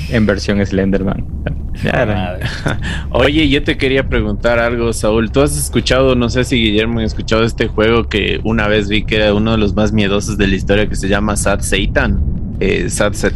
[0.08, 1.24] en versión Slenderman.
[1.82, 2.38] Ya.
[3.10, 5.30] Oye, yo te quería preguntar algo, Saúl.
[5.30, 9.04] ¿Tú has escuchado, no sé si Guillermo ha escuchado este juego que una vez vi
[9.04, 12.22] que era uno de los más miedosos de la historia que se llama Sad Satan?
[12.58, 13.34] Eh, Sad Sat-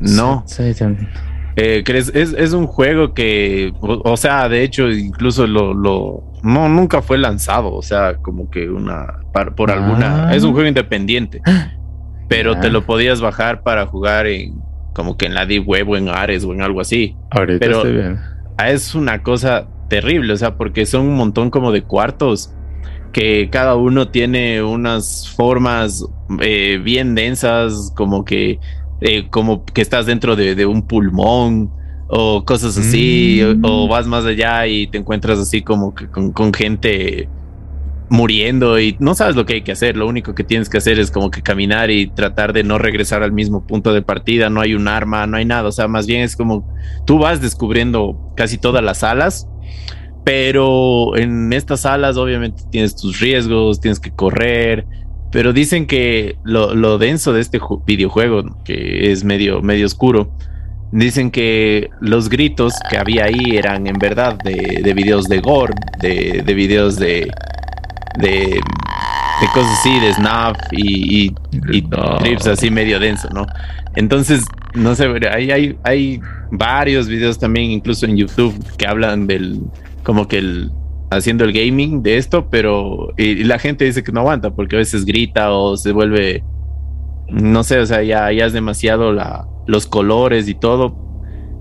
[0.00, 0.44] No.
[0.46, 1.08] Satan.
[1.56, 2.10] Eh, ¿crees?
[2.14, 7.02] Es, es un juego que, o, o sea, de hecho, incluso lo, lo, no, nunca
[7.02, 9.74] fue lanzado, o sea, como que una, par- por Ah.
[9.74, 11.40] alguna, es un juego independiente,
[12.28, 14.60] pero te lo podías bajar para jugar en,
[14.94, 17.16] como que en la Deep Web o en Ares o en algo así.
[17.30, 18.18] Ahorita Pero- estoy bien.
[18.56, 22.54] Ah, Es una cosa terrible, o sea, porque son un montón como de cuartos
[23.12, 26.04] que cada uno tiene unas formas
[26.40, 28.58] eh, bien densas, como que
[29.00, 31.70] eh, como que estás dentro de, de un pulmón
[32.08, 33.64] o cosas así, Mm.
[33.64, 37.28] o, o vas más allá y te encuentras así como que con, con gente
[38.10, 40.98] muriendo y no sabes lo que hay que hacer, lo único que tienes que hacer
[41.00, 44.60] es como que caminar y tratar de no regresar al mismo punto de partida, no
[44.60, 46.68] hay un arma, no hay nada, o sea, más bien es como
[47.06, 49.48] tú vas descubriendo casi todas las salas,
[50.24, 54.86] pero en estas salas obviamente tienes tus riesgos, tienes que correr,
[55.32, 60.30] pero dicen que lo, lo denso de este ju- videojuego, que es medio, medio oscuro,
[60.92, 65.74] dicen que los gritos que había ahí eran en verdad de, de videos de gore,
[66.00, 67.30] de, de videos de,
[68.18, 68.60] de,
[69.40, 71.34] de cosas así, de snap y, y,
[71.72, 72.18] y No.
[72.18, 73.46] trips así medio denso, ¿no?
[73.96, 74.44] Entonces,
[74.74, 76.20] no sé, hay, hay, hay
[76.50, 79.60] varios videos también, incluso en YouTube, que hablan del,
[80.02, 80.70] como que el,
[81.10, 84.76] haciendo el gaming de esto, pero y, y la gente dice que no aguanta porque
[84.76, 86.42] a veces grita o se vuelve,
[87.28, 90.96] no sé, o sea, ya, ya es demasiado la, los colores y todo,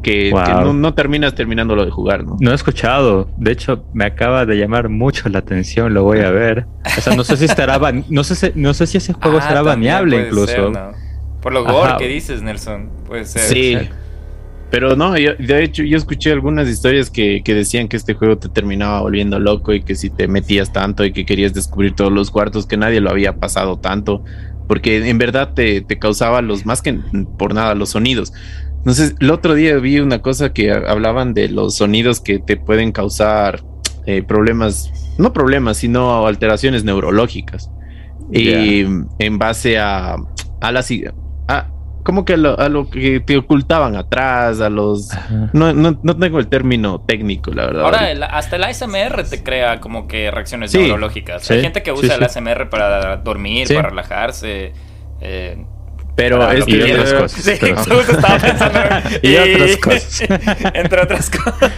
[0.03, 0.43] que, Wow.
[0.43, 2.35] que no, no terminas terminándolo de jugar, ¿no?
[2.41, 3.29] No he escuchado.
[3.37, 5.93] De hecho, me acaba de llamar mucho la atención.
[5.93, 6.65] Lo voy a ver.
[6.97, 9.37] O sea, no sé si estará ban- no sé si, no sé si ese juego
[9.37, 10.47] Ah, estará también baneable incluso.
[10.47, 10.91] ser, ¿no?
[11.41, 12.89] Por lo gore que dices, Nelson.
[13.05, 13.41] Puede ser.
[13.43, 13.77] Sí.
[14.71, 18.37] Pero no, yo- de hecho yo escuché algunas historias que, que decían que este juego
[18.39, 22.11] te terminaba volviendo loco y que si te metías tanto y que querías descubrir todos
[22.11, 24.23] los cuartos, que nadie lo había pasado tanto,
[24.67, 26.93] porque en verdad te, te causaba los, más que
[27.37, 28.33] por nada, los sonidos.
[28.77, 32.57] Entonces, el otro día vi una cosa que ha- hablaban de los sonidos que te
[32.57, 33.63] pueden causar
[34.05, 37.69] eh, problemas, no problemas, sino alteraciones neurológicas.
[38.31, 38.85] Y
[39.19, 40.15] en base a,
[40.61, 40.89] a las...
[41.47, 41.67] A,
[42.03, 45.09] como que a lo, a lo que te ocultaban atrás, a los...
[45.53, 47.83] No, no, no tengo el término técnico, la verdad.
[47.85, 50.79] Ahora, el- hasta el ASMR te crea como que reacciones Sí.
[50.79, 51.43] neurológicas.
[51.43, 52.25] Sí, Hay gente que sí, usa el sí.
[52.25, 53.73] ASMR para dormir, Sí.
[53.75, 54.73] para relajarse.
[55.21, 55.65] eh,
[56.15, 57.01] pero para es lo que y quiera.
[57.01, 58.79] otras cosas, Sí, pero- justo estaba pensando.
[59.23, 60.21] Y otras cosas.
[60.73, 61.71] Entre otras cosas.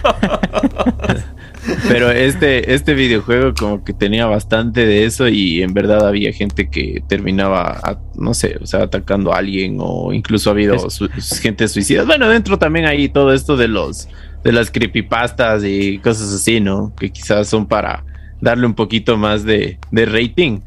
[1.87, 6.69] Pero este, este videojuego como que tenía bastante de eso y en verdad había gente
[6.69, 11.09] que terminaba, a- no sé, o sea, atacando a alguien o incluso ha habido su-
[11.41, 12.03] gente suicida.
[12.03, 14.07] Bueno, dentro también hay todo esto de los
[14.43, 16.93] de las creepypastas y cosas así, ¿no?
[16.95, 18.03] Que quizás son para
[18.41, 20.59] darle un poquito más de, de rating.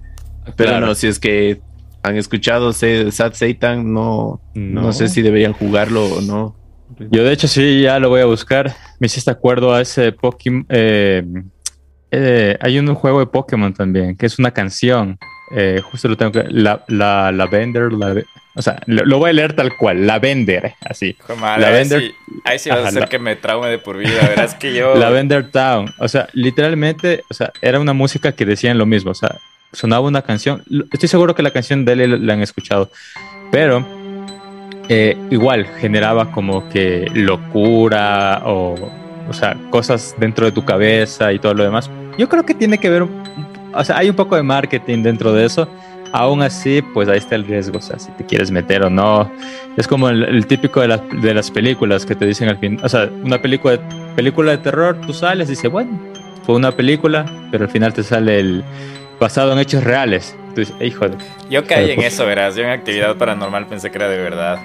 [0.57, 0.87] Pero Claro.
[0.87, 1.61] no, si es que
[2.03, 4.83] han escuchado Sad Satan, no, no.
[4.83, 4.93] No.
[4.93, 6.57] sé si deberían jugarlo o no.
[7.11, 8.75] Yo de hecho sí, ya lo voy a buscar.
[8.99, 10.67] Me hiciste acuerdo a ese Pokémon.
[10.69, 11.23] eh,
[12.11, 15.19] eh, hay un juego de Pokémon también, que es una canción.
[15.55, 16.45] Eh, justo lo tengo que...
[16.49, 18.15] La, la Lavender, la,
[18.55, 21.17] O sea, lo, lo voy a leer tal cual, Lavender, así.
[21.19, 23.37] Hijo de madre, Lavender- ahí sí, ahí sí vas a Ajá, hacer la- que me
[23.37, 24.21] traume de por vida.
[24.29, 24.95] Verás que yo.
[24.97, 25.93] Lavender Town.
[25.99, 29.11] O sea, literalmente, o sea, era una música que decían lo mismo.
[29.11, 29.37] O sea,
[29.73, 30.65] sonaba una canción.
[30.93, 32.91] Estoy seguro que la canción de él la han escuchado.
[33.51, 33.87] Pero
[34.89, 38.75] eh, igual generaba como que locura o,
[39.29, 41.91] o sea, cosas dentro de tu cabeza y todo lo demás.
[42.17, 43.07] Yo creo que tiene que ver,
[43.75, 45.69] o sea, hay un poco de marketing dentro de eso.
[46.11, 49.31] Aún así, pues ahí está el riesgo, o sea, si te quieres meter o no.
[49.77, 52.81] Es como el, el típico de las, de las películas que te dicen al fin,
[52.83, 53.81] o sea, una película de,
[54.17, 55.99] película de terror, tú sales y dices, bueno,
[56.47, 58.65] fue una película, pero al final te sale el
[59.21, 60.35] basado en hechos reales.
[60.55, 61.17] Tú dices, "Eh, hijo de...
[61.51, 62.57] Yo caí en pues- eso, verás.
[62.57, 64.59] Yo en actividad paranormal pensé que era de verdad.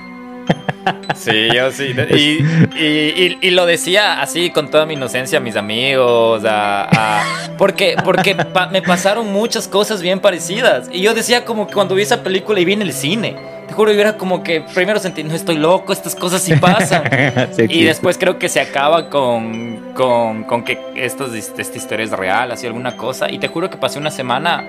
[1.16, 1.94] Sí, yo sí.
[2.12, 2.44] Y,
[2.78, 6.44] y- y- y lo decía así con toda mi inocencia a mis amigos.
[6.46, 7.24] a- a-
[7.58, 10.90] porque porque pa- me pasaron muchas cosas bien parecidas.
[10.92, 13.36] Y yo decía como que cuando vi esa película y vi en el cine.
[13.68, 17.04] Te juro, yo era como que primero sentí, no estoy loco, estas cosas sí pasan.
[17.56, 22.12] Sí, Y después creo que se acaba con, con, con que estos, esta historia es
[22.12, 23.32] real, así alguna cosa.
[23.32, 24.66] Y te juro que pasé una semana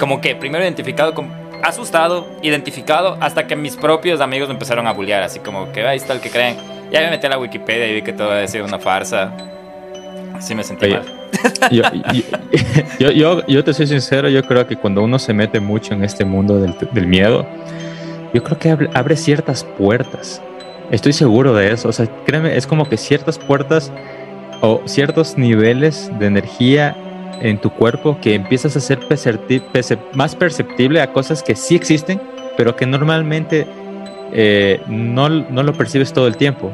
[0.00, 1.30] como que primero identificado, con,
[1.62, 5.96] asustado, identificado, hasta que mis propios amigos me empezaron a bullear, así como que ahí
[5.96, 6.56] está el que creen.
[6.90, 9.32] Ya me metí a la Wikipedia y vi que todo había sido una farsa.
[10.34, 11.70] Así me sentí Oye, mal.
[11.70, 11.82] yo,
[12.98, 16.04] yo, yo, yo te soy sincero, yo creo que cuando uno se mete mucho en
[16.04, 17.46] este mundo del, del miedo,
[18.32, 20.42] yo creo que abre, abre ciertas puertas.
[20.90, 21.88] Estoy seguro de eso.
[21.88, 23.92] O sea, créeme, es como que ciertas puertas
[24.60, 26.96] o ciertos niveles de energía
[27.40, 28.98] en tu cuerpo que empiezas a ser
[30.14, 32.20] más perceptible a cosas que sí existen,
[32.56, 33.66] pero que normalmente
[34.32, 36.72] eh, no, no lo percibes todo el tiempo.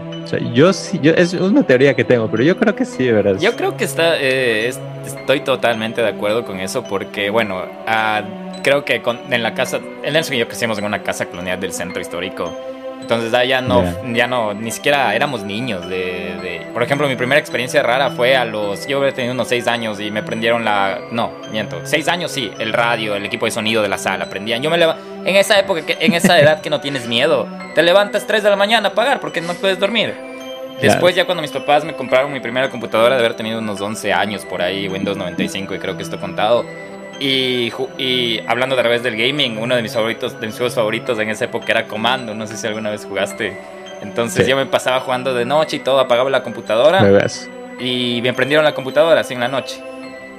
[0.54, 3.36] Yo es una teoría que tengo, pero yo creo que sí, ¿verdad?
[3.40, 8.22] Yo creo que está, eh, es- estoy totalmente de acuerdo con eso porque, bueno, ah,
[8.62, 11.58] creo que con- en la casa, en Nelson y yo crecimos en una casa colonial
[11.60, 12.54] del centro histórico.
[13.00, 13.94] Entonces ah, ya no, Ya.
[14.14, 15.88] ya no, ni siquiera éramos niños.
[15.88, 15.96] De,
[16.42, 19.66] de- por ejemplo, mi primera experiencia rara fue a los, yo había tenido unos seis
[19.66, 23.50] años y me prendieron la, no, miento, seis años sí, el radio, el equipo de
[23.52, 24.62] sonido de la sala, prendían.
[24.62, 27.82] Yo me leva- en esa época, que, en esa edad que no tienes miedo, te
[27.82, 30.14] levantas 3 de la mañana a pagar porque no puedes dormir.
[30.80, 34.12] Después ya cuando mis papás me compraron mi primera computadora de haber tenido unos 11
[34.14, 36.64] años por ahí, Windows 95 y creo que esto contado.
[37.20, 41.18] Y, y hablando a través del gaming, uno de mis favoritos, de mis juegos favoritos
[41.18, 43.56] en esa época era Comando, no sé si alguna vez jugaste.
[44.02, 44.50] Entonces Sí.
[44.50, 47.48] yo me pasaba jugando de noche y todo, apagaba la computadora Me ves.
[47.78, 49.83] y me prendieron la computadora así en la noche.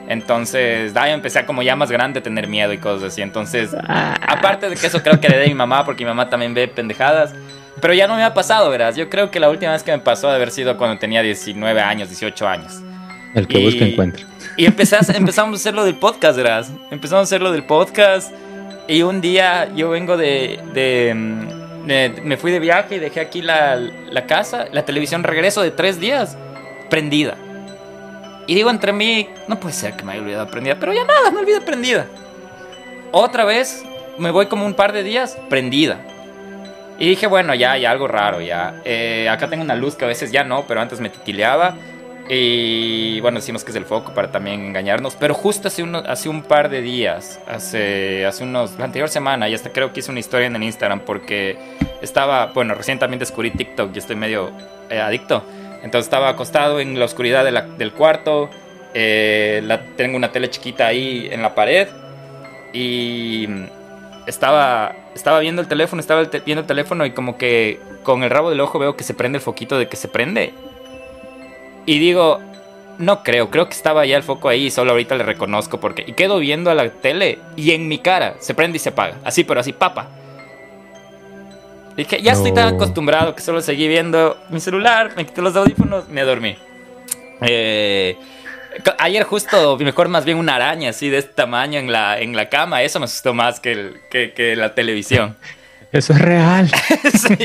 [0.07, 3.21] Entonces, da, yo empecé a como ya más grande a tener miedo y cosas así.
[3.21, 6.53] Entonces, aparte de que eso creo que le de mi mamá, porque mi mamá también
[6.53, 7.33] ve pendejadas.
[7.79, 8.95] Pero ya no me ha pasado, verás.
[8.97, 11.79] Yo creo que la última vez que me pasó de haber sido cuando tenía 19
[11.79, 12.81] años, 18 años.
[13.35, 14.25] El que Y- busca encuentra.
[14.57, 16.71] Y empecé a- empezamos a hacer lo del podcast, verás.
[16.91, 18.31] Empezamos a hacer lo del podcast.
[18.87, 20.59] Y un día yo vengo de.
[21.15, 24.65] mm, de- me fui de viaje y dejé aquí la, la casa.
[24.71, 26.37] La televisión regreso de tres días.
[26.89, 27.35] Prendida.
[28.47, 30.75] Y digo entre mí, no puede ser que me haya olvidado prendida.
[30.79, 32.05] Pero ya nada, me olvidé prendida.
[33.11, 33.83] Otra vez,
[34.17, 35.99] me voy como un par de días, prendida.
[36.99, 38.81] Y dije, bueno, ya hay algo raro, ya.
[38.85, 41.75] Eh, acá tengo una luz que a veces ya no, pero antes me titileaba.
[42.33, 45.15] Y bueno, decimos que es el foco para también engañarnos.
[45.15, 49.49] Pero justo hace, uno, hace un par de días, hace, hace unos, la anterior semana,
[49.49, 51.57] y hasta creo que hice una historia en el Instagram porque
[52.01, 54.49] estaba, bueno, recién también descubrí TikTok y estoy medio
[54.89, 55.43] eh, adicto.
[55.83, 57.43] Entonces estaba acostado en la oscuridad
[57.77, 58.49] del cuarto.
[58.93, 61.89] eh, tengo una tele chiquita ahí en la pared.
[62.71, 63.45] Y
[64.25, 68.49] estaba, estaba viendo el teléfono, estaba viendo el teléfono y como que con el rabo
[68.51, 70.53] del ojo veo que se prende el foquito de que se prende.
[71.85, 72.39] Y digo,
[72.97, 76.03] no creo, creo que estaba ya el foco ahí y solo ahorita le reconozco porque...
[76.07, 79.15] Y quedo viendo a la tele y en mi cara se prende y se apaga.
[79.23, 80.07] Así, pero así, papa.
[81.97, 86.07] Dije, ya estoy tan acostumbrado que solo seguí viendo mi celular, me quité los audífonos,
[86.07, 86.55] me dormí.
[87.41, 88.15] Eh,
[88.99, 92.47] ayer justo, mejor más bien una araña así de este tamaño en la, en la
[92.49, 95.35] cama, eso me asustó más que, el- que, que la televisión.
[95.91, 96.69] Eso es real.
[97.13, 97.35] Sí.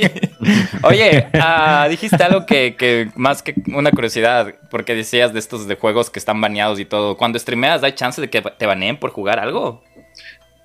[0.83, 5.75] Oye, ah, dijiste algo que, que más que una curiosidad, porque decías de estos de
[5.77, 7.17] juegos que están baneados y todo.
[7.17, 9.83] Cuando streameas, ¿hay chance de que te baneen por jugar algo?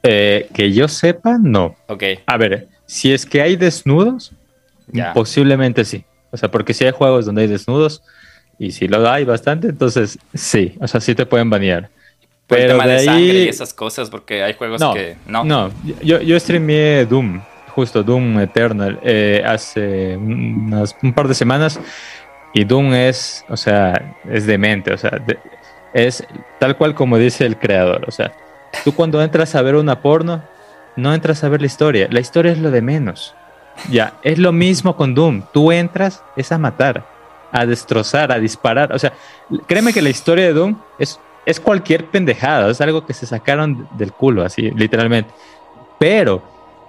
[0.04, 1.76] Eh, que yo sepa, no.
[1.88, 4.32] Ok, A ver, si es que hay desnudos,
[4.88, 5.14] Ya.
[5.14, 6.04] posiblemente sí.
[6.32, 8.04] O sea, porque si hay juegos donde hay desnudos,
[8.60, 10.76] y si lo hay bastante, entonces sí.
[10.80, 11.90] O sea, sí te pueden banear.
[12.48, 14.94] por el Pero tema de, de sangre ahí- y esas cosas, porque hay juegos No,
[14.94, 15.44] que no.
[15.44, 15.72] no.
[16.04, 17.42] Yo, yo streameé Doom,
[17.72, 21.80] justo Doom Eternal, eh, hace unas- un par de semanas.
[22.54, 25.22] Y Doom es, o sea, es demente, o sea,
[25.94, 26.24] es
[26.60, 28.04] tal cual como dice el creador.
[28.08, 28.34] O sea,
[28.84, 30.44] tú cuando entras a ver una porno,
[30.98, 32.08] no entras a ver la historia.
[32.12, 33.36] La historia es lo de menos.
[33.90, 35.44] Ya, es lo mismo con Doom.
[35.54, 37.06] Tú entras, es a matar,
[37.54, 38.94] a destrozar, a disparar.
[38.94, 39.14] O sea,
[39.66, 43.88] créeme que la historia de Doom es, es cualquier pendejada, es algo que se sacaron
[43.98, 45.32] del culo, así, literalmente.
[45.98, 46.44] Pero,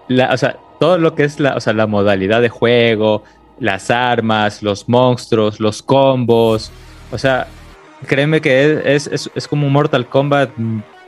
[0.08, 3.22] la, o sea, todo lo que es la, o sea, la modalidad de juego,
[3.60, 6.72] las armas, los monstruos, los combos,
[7.12, 7.46] o sea,
[8.08, 10.50] créeme que es, es, es como un Mortal Kombat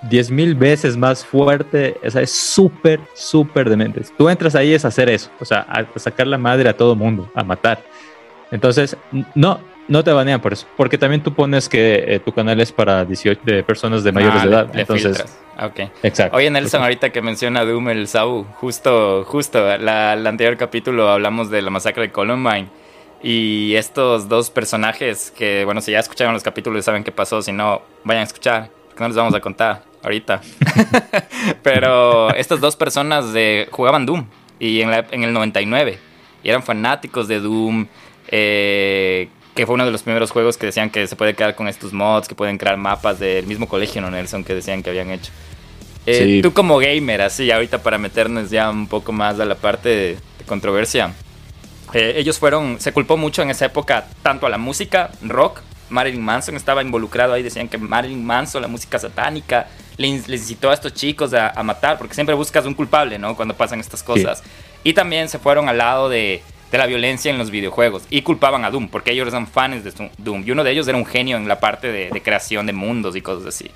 [0.08, 4.02] 10.000 veces más fuerte, o sea, es súper, súper demente.
[4.16, 7.28] Tú entras ahí es hacer eso, o sea, a, sacar la madre a todo mundo,
[7.34, 7.82] a matar.
[8.52, 8.96] Entonces,
[9.34, 9.58] no,
[9.88, 13.04] no te banean por eso, porque también tú pones que eh, tu canal es para
[13.04, 14.74] 18 de personas de mayores Ah, de le- edad.
[14.74, 15.38] le Entonces, filtras.
[15.62, 15.90] Ok.
[16.02, 16.36] exacto.
[16.36, 21.50] Oye, Nelson, ahorita que menciona Doom, el Sabu, justo, justo, la, el anterior capítulo hablamos
[21.50, 22.68] de la masacre de Columbine.
[23.22, 27.40] Y estos dos personajes que, bueno, si ya escucharon los capítulos y saben qué pasó,
[27.40, 30.42] si no, vayan a escuchar, que no les vamos a contar ahorita.
[31.62, 34.26] Pero estas dos personas de, jugaban Doom
[34.58, 35.98] y en, la- en el 99
[36.42, 37.86] y eran fanáticos de Doom,
[38.28, 41.68] eh, que fue uno de los primeros juegos que decían que se puede quedar con
[41.68, 44.44] estos mods, que pueden crear mapas del mismo colegio, ¿no, Nelson?
[44.44, 45.30] Que decían que habían hecho.
[46.06, 46.42] Eh, Sí.
[46.42, 50.18] Tú como gamer, así, ahorita para meternos ya un poco más a la parte de,
[50.38, 51.14] de controversia.
[51.92, 56.22] eh, ellos fueron, se culpó mucho en esa época tanto a la música, rock, Marilyn
[56.22, 60.74] Manson estaba involucrado ahí, decían que Marilyn Manson, la música satánica, le les incitó a
[60.74, 63.36] estos chicos a, a matar, porque siempre buscas un culpable, ¿no?
[63.36, 64.42] Cuando pasan estas cosas.
[64.82, 66.42] Y también se fueron al lado de,
[66.74, 69.92] de la violencia en los videojuegos y culpaban a Doom, porque ellos eran fans de
[70.18, 70.42] Doom.
[70.44, 73.14] Y uno de ellos era un genio en la parte de, de creación de mundos
[73.14, 73.70] y cosas así.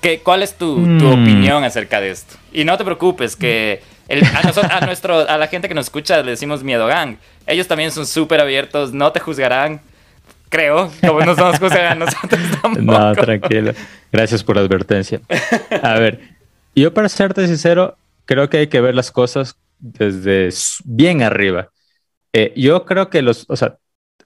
[0.00, 1.22] ¿Qué, ¿Cuál es tu, tu Mm.
[1.22, 2.36] opinión acerca de esto?
[2.52, 5.86] Y no te preocupes, que el- a, noso- a nuestro, a la gente que nos
[5.86, 7.16] escucha le decimos Miedo Gang.
[7.46, 9.80] Ellos también son súper abiertos, no te juzgarán,
[10.48, 12.80] creo, como nos nos juzgan a nosotros tampoco.
[12.82, 13.72] No, tranquilo.
[14.12, 15.20] Gracias por la advertencia.
[15.82, 16.20] A ver,
[16.76, 17.96] yo para serte sincero,
[18.26, 20.50] creo que hay que ver las cosas desde
[20.84, 21.68] bien arriba.
[22.32, 23.78] Eh, yo creo que los, o sea,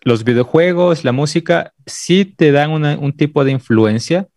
[0.02, 4.28] los videojuegos, la música, sí te dan una- un tipo de influencia,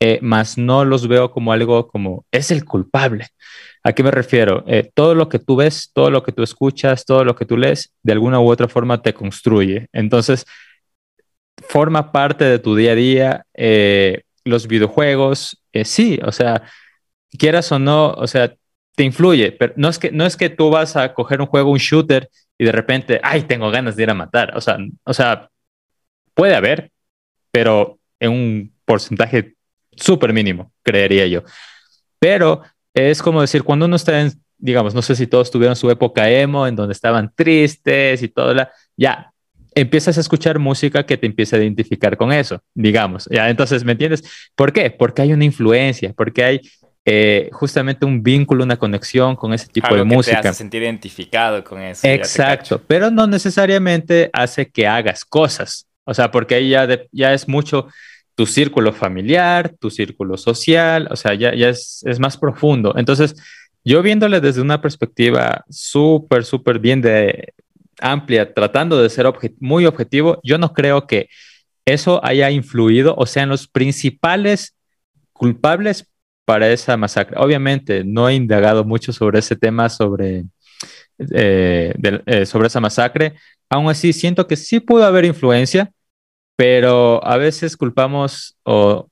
[0.00, 3.28] eh, más no los veo como algo como es el culpable.
[3.84, 4.64] ¿A qué me refiero?
[4.68, 7.56] Eh, todo lo que tú ves, todo lo que tú escuchas, todo lo que tú
[7.58, 9.88] lees, de alguna u otra forma te construye.
[9.92, 10.46] Entonces,
[11.68, 13.46] forma parte de tu día a día.
[13.54, 16.62] eh, los videojuegos, eh, sí, o sea,
[17.38, 18.54] quieras o no, o sea,
[18.96, 21.70] te influye, pero no es que, no es que tú vas a coger un juego,
[21.70, 22.30] un shooter,
[22.62, 24.56] y de repente, ay, tengo ganas de ir a matar.
[24.56, 25.50] O sea, o sea
[26.32, 26.92] puede haber,
[27.50, 29.56] pero en un porcentaje
[29.96, 31.42] súper mínimo, creería yo.
[32.20, 32.62] Pero
[32.94, 36.30] es como decir, cuando uno está en, digamos, no sé si todos tuvieron su época
[36.30, 39.32] emo, en donde estaban tristes y todo, la, ya,
[39.74, 43.28] empiezas a escuchar música que te empieza a identificar con eso, digamos.
[43.28, 44.22] Ya, entonces, ¿me entiendes?
[44.54, 44.92] ¿Por qué?
[44.92, 46.60] Porque hay una influencia, porque hay
[47.04, 50.40] eh, justamente un vínculo, una conexión con ese tipo Algo de que música.
[50.40, 52.06] te hace sentir identificado con eso.
[52.06, 55.86] Exacto, pero no necesariamente hace que hagas cosas.
[56.04, 57.88] O sea, porque ahí ya, de- ya es mucho
[58.34, 62.94] tu círculo familiar, tu círculo social, o sea, ya, ya es, es más profundo.
[62.96, 63.34] Entonces,
[63.84, 67.52] yo viéndole desde una perspectiva súper, súper bien de
[68.00, 71.28] amplia, tratando de ser obje- muy objetivo, yo no creo que
[71.84, 74.76] eso haya influido o sean los principales
[75.32, 76.08] culpables
[76.52, 77.34] para esa masacre.
[77.38, 80.44] Obviamente, no he indagado mucho sobre ese tema, sobre
[81.18, 81.94] eh,
[82.26, 83.36] eh, sobre esa masacre.
[83.70, 85.90] Aún así, siento que sí pudo haber influencia,
[86.54, 89.08] pero a veces culpamos o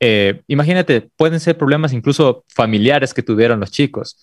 [0.00, 4.18] eh, imagínate, pueden ser problemas incluso familiares que tuvieron los chicos.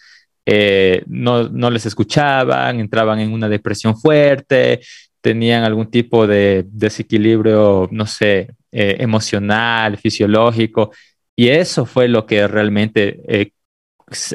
[1.05, 4.82] No, no les escuchaban, entraban en una depresión fuerte,
[5.22, 10.91] tenían algún tipo de desequilibrio, no sé, emocional, fisiológico,
[11.39, 13.53] y eso fue lo que realmente, eh,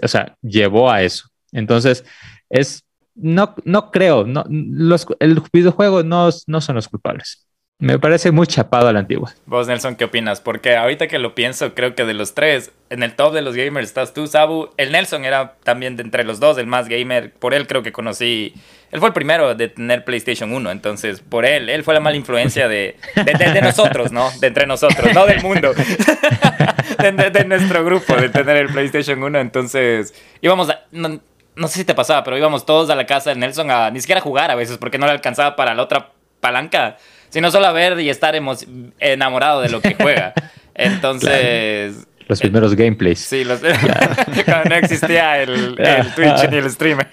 [0.02, 1.28] o sea, llevó a eso.
[1.52, 2.02] Entonces,
[2.48, 2.82] es,
[3.14, 7.46] no, no creo, no, los, el videojuego no, no son los culpables.
[7.81, 9.35] Me parece muy chapado a la antigua.
[9.47, 10.41] Vos, Nelson, ¿qué opinas?
[10.41, 13.57] Porque ahorita que lo pienso, creo que de los tres, en el top de los
[13.57, 14.70] gamers estás tú, Sabu.
[14.77, 17.33] El Nelson era también de entre los dos el más gamer.
[17.33, 18.55] Por él creo que conocí.
[18.93, 20.70] Él fue el primero de tener PlayStation 1.
[20.70, 24.31] Entonces, por él, él fue la mala influencia de, de, nosotros, ¿no?
[24.39, 25.75] De entre nosotros, no del mundo.
[26.99, 29.41] de, nuestro grupo, de tener el PlayStation 1.
[29.41, 30.85] Entonces, íbamos a.
[30.93, 34.01] No, sé si te pasaba, pero íbamos todos a la casa de Nelson a ni
[34.01, 36.99] siquiera jugar a veces porque no le alcanzaba para la otra palanca,
[37.35, 38.57] sino solo a ver y estar emo-
[39.01, 40.32] enamorado de lo que juega.
[40.74, 43.18] Entonces, Los primeros gameplays.
[43.18, 43.61] sí, los-
[44.47, 47.09] cuando no existía el, el Twitch ni el streamer.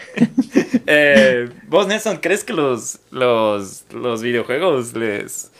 [0.88, 5.52] Eh, Vos, Nelson, ¿crees que los, los, los videojuegos les...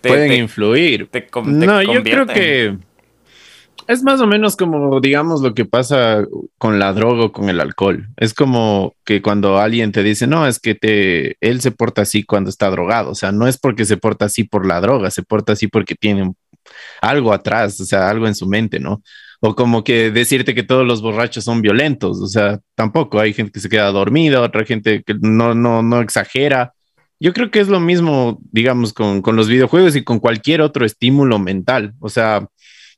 [0.00, 1.08] te- Pueden te- influir.
[1.10, 2.76] te no, yo creo que
[3.88, 6.24] Es más o menos como, digamos, lo que pasa
[6.58, 8.08] con la droga o con el alcohol.
[8.16, 12.24] Es como que cuando alguien te dice, no, es que te, él se porta así
[12.24, 13.10] cuando está drogado.
[13.10, 15.94] O sea, no es porque se porta así por la droga, se porta así porque
[15.94, 16.32] tiene
[17.00, 19.02] algo atrás, o sea, algo en su mente, ¿no?
[19.40, 22.20] O como que decirte que todos los borrachos son violentos.
[22.20, 23.20] O sea, tampoco.
[23.20, 26.72] Hay gente que se queda dormida, otra gente que no, no, no exagera.
[27.20, 30.84] Yo creo que es lo mismo, digamos, con, con los videojuegos y con cualquier otro
[30.84, 31.94] estímulo mental.
[32.00, 32.48] O sea,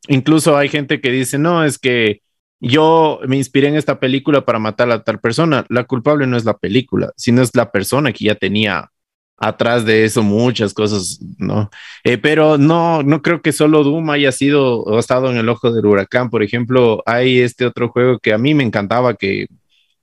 [0.06, 2.22] Incluso hay gente que dice, no, es que
[2.60, 5.64] yo me inspiré en esta película para matar a tal persona.
[5.68, 8.90] La culpable no es la película, sino es la persona que ya tenía
[9.38, 11.70] atrás de eso muchas cosas, ¿no?
[12.02, 15.72] Eh, pero no, no creo que solo Doom haya sido o estado en el ojo
[15.72, 16.30] del huracán.
[16.30, 19.46] Por ejemplo, hay este otro juego que a mí me encantaba, que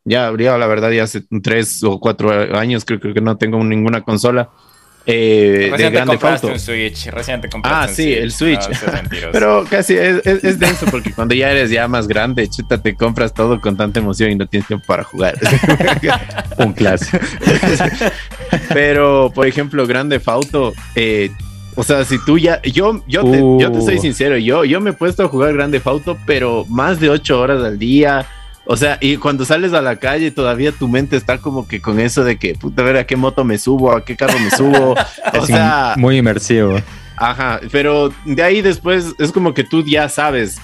[0.05, 3.61] ya habría, la verdad, ya hace tres o cuatro años, creo, creo que no tengo
[3.63, 4.51] ninguna consola,
[5.07, 6.53] eh, Recién de te Grande compraste Auto.
[6.53, 7.05] un Switch.
[7.07, 8.67] Recién te compraste Ah, un sí, el Switch.
[8.67, 9.29] No.
[9.31, 12.95] Pero casi es, es, es denso porque cuando ya eres ya más grande, chuta, te
[12.95, 15.35] compras todo con tanta emoción y no tienes tiempo para jugar.
[16.57, 17.17] Un clásico.
[18.73, 21.31] Pero, por ejemplo, Grande Auto, eh,
[21.75, 23.59] o sea, si tú ya, yo, yo, te, Uh.
[23.59, 26.99] yo te soy sincero, yo, yo me he puesto a jugar Grande Auto, pero más
[26.99, 28.25] de ocho horas al día.
[28.65, 31.99] O sea, y cuando sales a la calle todavía tu mente está como que con
[31.99, 34.49] eso de que, puta, a ver a qué moto me subo, a qué carro me
[34.49, 34.95] subo.
[35.39, 36.79] o sea, muy inmersivo.
[37.17, 40.59] Ajá, pero de ahí después es como que tú ya sabes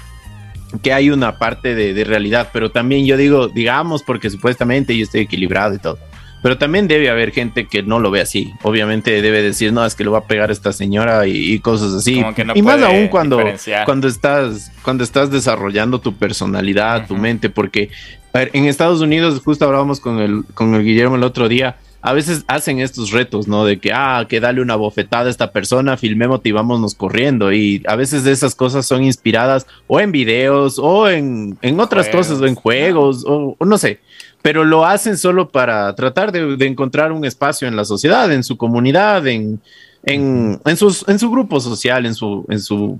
[0.81, 5.03] que hay una parte de, de realidad, pero también yo digo, digamos, porque supuestamente yo
[5.03, 5.99] estoy equilibrado y todo,
[6.41, 8.53] pero también debe haber gente que no lo ve así.
[8.63, 11.93] Obviamente debe decir, no, es que lo va a pegar esta señora y, y cosas
[11.93, 12.15] así.
[12.15, 13.39] Como que no y más aún cuando,
[13.85, 17.89] cuando estás, cuando estás desarrollando tu personalidad, tu mente, porque
[18.33, 21.77] a ver, en Estados Unidos, justo hablábamos con el, con el Guillermo el otro día,
[22.01, 23.63] a veces hacen estos retos, ¿no?
[23.65, 27.53] De que, ah, que dale una bofetada a esta persona, filmemos y vámonos corriendo.
[27.53, 32.27] Y a veces esas cosas son inspiradas o en videos o en, en otras Juegos.
[32.27, 33.99] cosas, o en juegos, o, o no sé.
[34.41, 38.43] Pero lo hacen solo para tratar de, de encontrar un espacio en la sociedad, en
[38.43, 39.61] su comunidad, en,
[40.03, 42.99] en, en, sus, en su grupo social, en su, en su,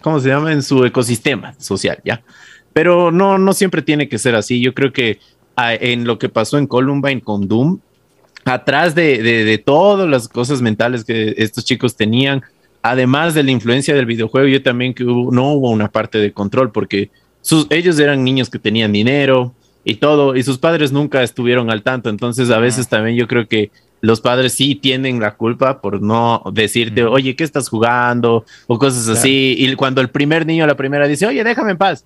[0.00, 0.52] ¿cómo se llama?
[0.52, 2.22] En su ecosistema social, ¿ya?
[2.72, 4.60] Pero no, no siempre tiene que ser así.
[4.62, 5.18] Yo creo que
[5.56, 7.80] ah, en lo que pasó en Columbine con Doom,
[8.44, 12.42] atrás de, de, de todas las cosas mentales que estos chicos tenían,
[12.80, 16.32] además de la influencia del videojuego, yo también que hubo- no hubo una parte de
[16.32, 17.10] control porque
[17.42, 19.52] sus, ellos eran niños que tenían dinero
[19.90, 22.10] y todo, y sus padres nunca estuvieron al tanto.
[22.10, 23.70] Entonces, a veces también yo creo que
[24.00, 28.44] los padres sí tienen la culpa por no decirte, oye, ¿qué estás jugando?
[28.66, 29.56] O cosas así.
[29.58, 32.04] Y cuando el primer niño, la primera dice, oye, déjame en paz.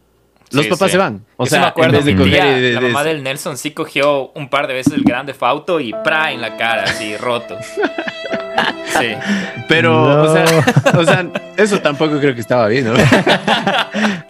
[0.53, 0.93] Los Sí, papás sí.
[0.93, 1.24] se van.
[1.37, 3.22] O sí sea, me acuerdo, en vez de tía, y de- la de- mamá del
[3.22, 6.85] Nelson sí cogió un par de veces el grande Fauto y pra en la cara,
[6.85, 7.57] así roto.
[8.98, 9.08] Sí.
[9.68, 10.22] Pero, No.
[10.22, 10.64] o, sea,
[10.98, 12.94] o sea, eso tampoco creo que estaba bien, ¿no?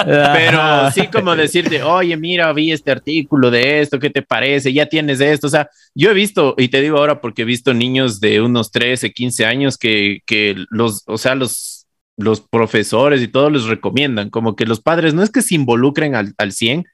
[0.04, 4.72] Pero sí como decirte, oye, mira, vi este artículo de esto, ¿qué te parece?
[4.72, 5.46] Ya tienes esto.
[5.46, 8.70] O sea, yo he visto, y te digo ahora porque he visto niños de unos
[8.70, 14.30] 13, 15 años que, que los, o sea, los, los profesores y todos les recomiendan,
[14.30, 16.84] como que los padres no es que se involucren al, al 100,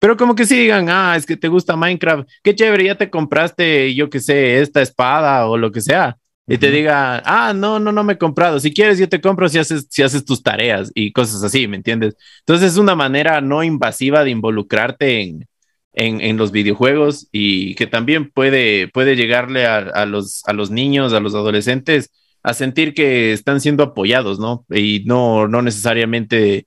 [0.00, 3.10] pero como que sí digan, ah, es que te gusta Minecraft, qué chévere, ya te
[3.10, 6.16] compraste, yo qué sé, esta espada o lo que sea.
[6.50, 8.58] Y te diga, ah, no, no, no me he comprado.
[8.58, 11.76] Si quieres, yo te compro si haces, si haces tus tareas y cosas así, ¿me
[11.76, 12.16] entiendes?
[12.40, 15.46] Entonces es una manera no invasiva de involucrarte en,
[15.92, 20.70] en, en los videojuegos y que también puede, puede llegarle a, a los, a los
[20.70, 22.10] niños, a los adolescentes,
[22.42, 24.64] a sentir que están siendo apoyados, ¿no?
[24.70, 26.66] Y no, no necesariamente,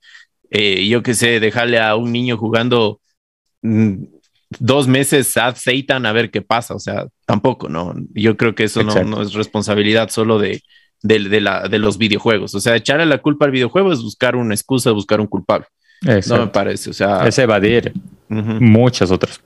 [0.52, 3.02] eh, yo qué sé, dejarle a un niño jugando
[3.62, 4.04] mm,
[4.60, 7.94] dos meses a Satan a ver qué pasa, o sea, tampoco, ¿no?
[8.14, 9.10] Yo creo que eso no, Exacto.
[9.10, 10.62] no es responsabilidad solo de,
[11.02, 14.36] de, de la, de los videojuegos, o sea, echarle la culpa al videojuego es buscar
[14.36, 15.68] una excusa, buscar un culpable,
[16.02, 16.52] no me Exacto.
[16.52, 17.94] parece, o sea, Es evadir
[18.30, 19.40] muchas otras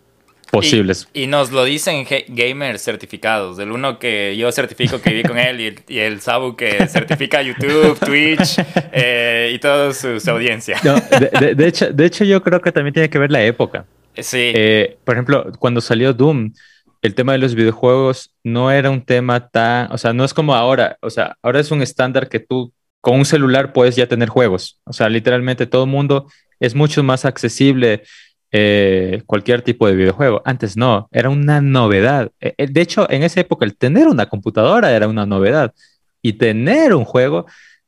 [0.51, 1.07] posibles.
[1.13, 3.57] Y, y nos lo dicen gamers certificados.
[3.57, 6.87] Del uno que yo certifico que viví con él y el, y el Sabu que
[6.87, 8.59] certifica YouTube, Twitch
[8.93, 10.79] eh, y toda su, su audiencia.
[10.83, 13.43] No, de, de- de hecho, de hecho, yo creo que también tiene que ver la
[13.43, 13.85] época.
[14.17, 14.51] Sí.
[14.55, 16.53] Eh, por ejemplo, cuando salió Doom,
[17.01, 20.55] el tema de los videojuegos no era un tema tan, o sea, no es como
[20.55, 24.29] ahora, o sea, ahora es un estándar que tú con un celular puedes ya tener
[24.29, 26.27] juegos, o sea, literalmente todo el mundo
[26.59, 28.03] es mucho más accesible
[28.51, 30.41] eh, cualquier tipo de videojuego.
[30.45, 32.31] Antes no, era una novedad.
[32.39, 35.73] Eh, De hecho, en esa época el tener una computadora era una novedad
[36.21, 37.45] y tener un juego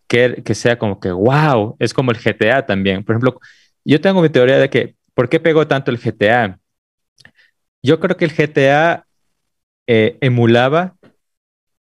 [0.08, 3.04] que, que sea como que, wow, es como el GTA también.
[3.04, 3.40] Por ejemplo,
[3.86, 6.60] yo tengo mi teoría de que, ¿por qué pegó tanto el GTA?
[7.82, 9.08] Yo creo que el GTA
[9.88, 10.96] eh, emulaba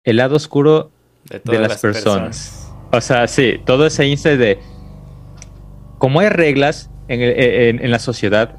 [0.04, 0.92] el lado oscuro
[1.46, 2.70] todas las personas.
[2.92, 4.60] O sea, sí, todo ese instante de
[5.98, 8.58] como hay reglas en, en, en la sociedad,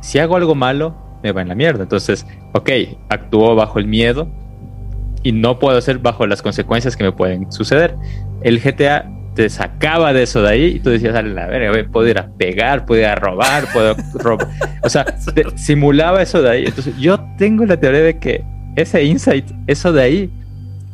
[0.00, 1.82] si hago algo malo, me va en la mierda.
[1.82, 2.70] Entonces, ok,
[3.10, 4.30] actúo bajo el miedo
[5.22, 7.96] y no puedo hacer bajo las consecuencias que me pueden suceder.
[8.42, 12.08] El GTA te sacaba de eso de ahí y tú decías, a la verga, puedo
[12.08, 14.48] ir a pegar, puedo ir a robar, puedo robar.
[14.82, 15.04] O sea,
[15.56, 16.64] simulaba eso de ahí.
[16.64, 18.42] Entonces, yo tengo la teoría de que
[18.76, 20.30] ese insight, eso de ahí,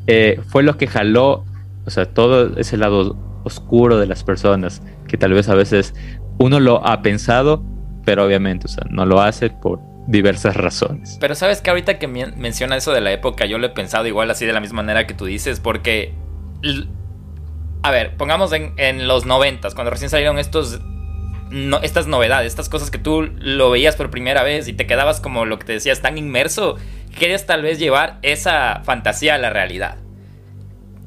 [0.09, 1.45] eh, fue lo que jaló,
[1.87, 5.95] o sea, todo ese lado oscuro de las personas, que tal vez a veces
[6.39, 7.65] uno lo ha pensado,
[8.05, 9.79] pero obviamente, o sea, no lo hace por
[10.09, 11.17] diversas razones.
[11.21, 14.33] Pero sabes que ahorita que menciona eso de la época, yo lo he pensado igual
[14.33, 16.15] así de la misma manera que tú dices, porque...
[17.83, 20.81] A ver, pongamos en, los noventas, cuando recién salieron estos
[21.83, 25.45] estas novedades, estas cosas que tú lo veías por primera vez y te quedabas como
[25.45, 26.77] lo que te decías tan inmerso,
[27.19, 29.97] querías tal vez llevar esa fantasía a la realidad.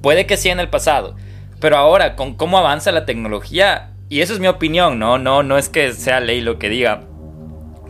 [0.03, 1.15] Puede que sí en el pasado,
[1.59, 5.57] pero ahora con cómo avanza la tecnología, y eso es mi opinión, no, no, no
[5.57, 7.01] es que sea ley lo que diga,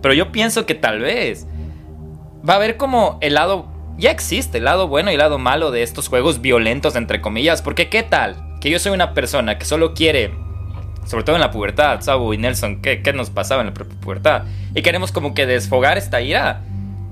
[0.01, 1.45] pero yo pienso que tal vez
[2.47, 3.67] va a haber como el lado,
[3.97, 7.61] ya existe el lado bueno y el lado malo de estos juegos violentos, entre comillas,
[7.61, 10.31] porque qué tal que yo soy una persona que solo quiere,
[11.05, 14.45] sobre todo en la pubertad, Sabu y Nelson, ¿qué, qué nos pasaba en la pubertad?
[14.73, 16.63] Y queremos como que desfogar esta ira.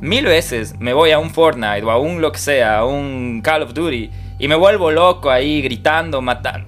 [0.01, 3.41] Mil veces me voy a un Fortnite o a un lo que sea, a un
[3.43, 6.65] Call of Duty y me vuelvo loco ahí gritando, matando,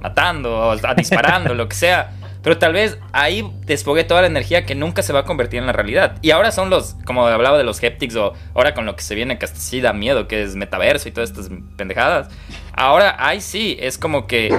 [0.00, 2.12] matando, disparando, lo que sea.
[2.42, 5.66] Pero tal vez ahí desfogué toda la energía que nunca se va a convertir en
[5.66, 6.18] la realidad.
[6.22, 9.16] Y ahora son los, como hablaba de los skeptics, o ahora con lo que se
[9.16, 12.28] viene que hasta sí da miedo, que es metaverso y todas estas pendejadas.
[12.72, 14.58] Ahora ahí sí, es como que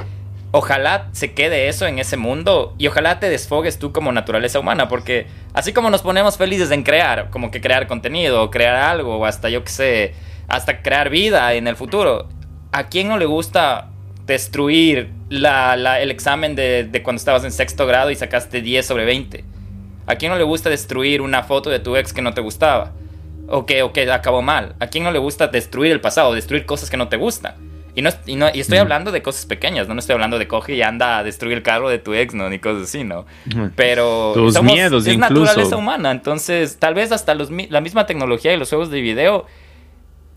[0.52, 4.88] ojalá se quede eso en ese mundo y ojalá te desfogues tú como naturaleza humana,
[4.88, 9.18] porque así como nos ponemos felices en crear, como que crear contenido, o crear algo,
[9.18, 10.14] o hasta yo que sé,
[10.48, 12.28] hasta crear vida en el futuro,
[12.72, 13.88] ¿a quién no le gusta
[14.26, 19.46] destruir el examen de, cuando estabas en sexto grado y sacaste 10 sobre 20?
[20.08, 22.92] ¿A quién no le gusta destruir una foto de tu ex que no te gustaba?
[23.48, 24.76] O que, o que acabó mal.
[24.80, 27.71] ¿A quién no le gusta destruir el pasado, destruir cosas que no te gustan?
[27.94, 28.12] Y, no,
[28.54, 29.94] y, estoy hablando de cosas pequeñas, ¿no?
[29.94, 32.50] no estoy hablando de coge y anda a destruir el carro de tu ex, ¿no?
[32.50, 33.26] Ni cosas así, ¿no?
[33.76, 35.44] Pero Tus miedos, es incluso.
[35.44, 39.46] naturaleza humana, entonces tal vez hasta los, la misma tecnología y los juegos de video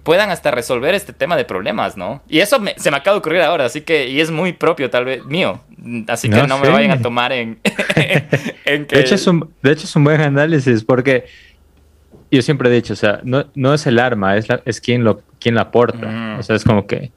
[0.02, 2.22] puedan hasta resolver este tema de problemas, ¿no?
[2.28, 5.04] Y eso se me acaba de ocurrir ahora, así que, y es muy propio tal
[5.04, 5.60] vez mío,
[6.08, 7.58] así que no, me vayan a tomar en,
[8.64, 8.96] en que...
[8.96, 11.26] De hecho, es un, de hecho es un buen análisis porque
[12.30, 15.04] yo siempre he dicho, o sea, no, no es el arma, es, la, es quien,
[15.04, 16.36] lo, quien la aporta.
[16.38, 17.12] O sea, es como que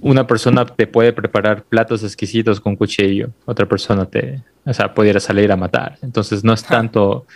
[0.00, 5.20] una persona te puede preparar platos exquisitos con cuchillo, otra persona te, o sea, pudiera
[5.20, 5.98] salir a matar.
[6.02, 7.26] Entonces no es tanto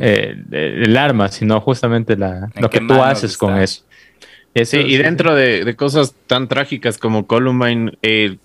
[0.00, 3.82] eh, el arma, sino justamente la, lo que tú haces con eso.
[4.64, 8.38] Sí, y dentro de, cosas tan trágicas como Columbine, eh,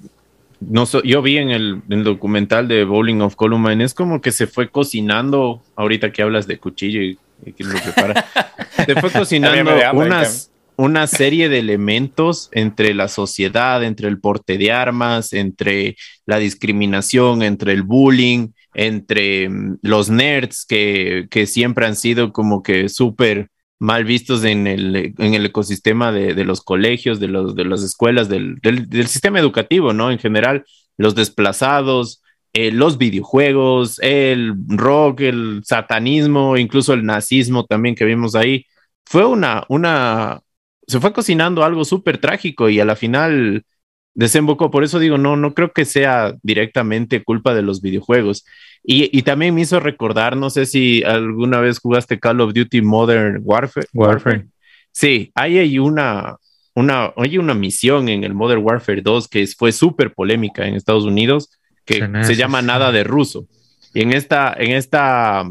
[0.59, 4.69] no yo vi en el, documental de Bowling of Columbine, es como que se fue
[4.69, 7.17] cocinando, ahorita que hablas de cuchillo y,
[7.57, 8.25] quién lo prepara,
[8.85, 14.71] se fue cocinando unas, una serie de elementos entre la sociedad, entre el porte de
[14.71, 15.95] armas, entre
[16.25, 22.63] la discriminación, entre el bullying, entre mm, los nerds que, que siempre han sido como
[22.63, 23.49] que súper
[23.79, 27.83] mal vistos en el, en el ecosistema de, de, los colegios, de, los, de las
[27.83, 30.09] escuelas, del, del, sistema educativo, ¿no?
[30.09, 30.63] En general,
[30.97, 32.21] los desplazados,
[32.53, 38.65] eh, los videojuegos, el rock, el satanismo, incluso el nazismo también que vimos ahí.
[39.05, 40.41] Fue una, una,
[40.87, 43.65] se fue cocinando algo súper trágico y a la final
[44.13, 44.71] desembocó.
[44.71, 48.45] Por eso digo, no, no creo que sea directamente culpa de los videojuegos.
[48.85, 53.39] Y, también me hizo recordar, no sé si alguna vez jugaste Call of Duty Modern
[53.41, 53.87] Warfare.
[53.93, 54.47] Warfare.
[54.91, 56.35] Sí, ahí hay una,
[56.75, 61.05] una, hay una misión en el Modern Warfare 2 que fue súper polémica en Estados
[61.05, 61.49] Unidos,
[61.85, 63.47] que se llama Nada de Ruso.
[63.93, 65.45] Y en esta, en esta,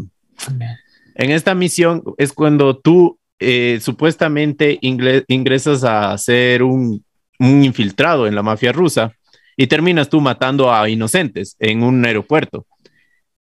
[1.14, 7.04] en esta misión es cuando tú eh, supuestamente ingresas a ser un,
[7.38, 9.12] infiltrado en la mafia rusa
[9.56, 12.66] y terminas tú matando a inocentes en un aeropuerto.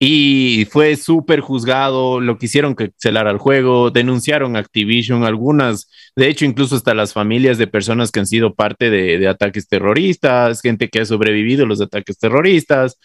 [0.03, 6.75] Y fue súper juzgado, lo quisieron cancelar al juego, denunciaron Activision, algunas, de hecho incluso
[6.75, 11.05] hasta las familias de personas que han sido parte de, ataques terroristas, gente que ha
[11.05, 12.99] sobrevivido a los ataques terroristas,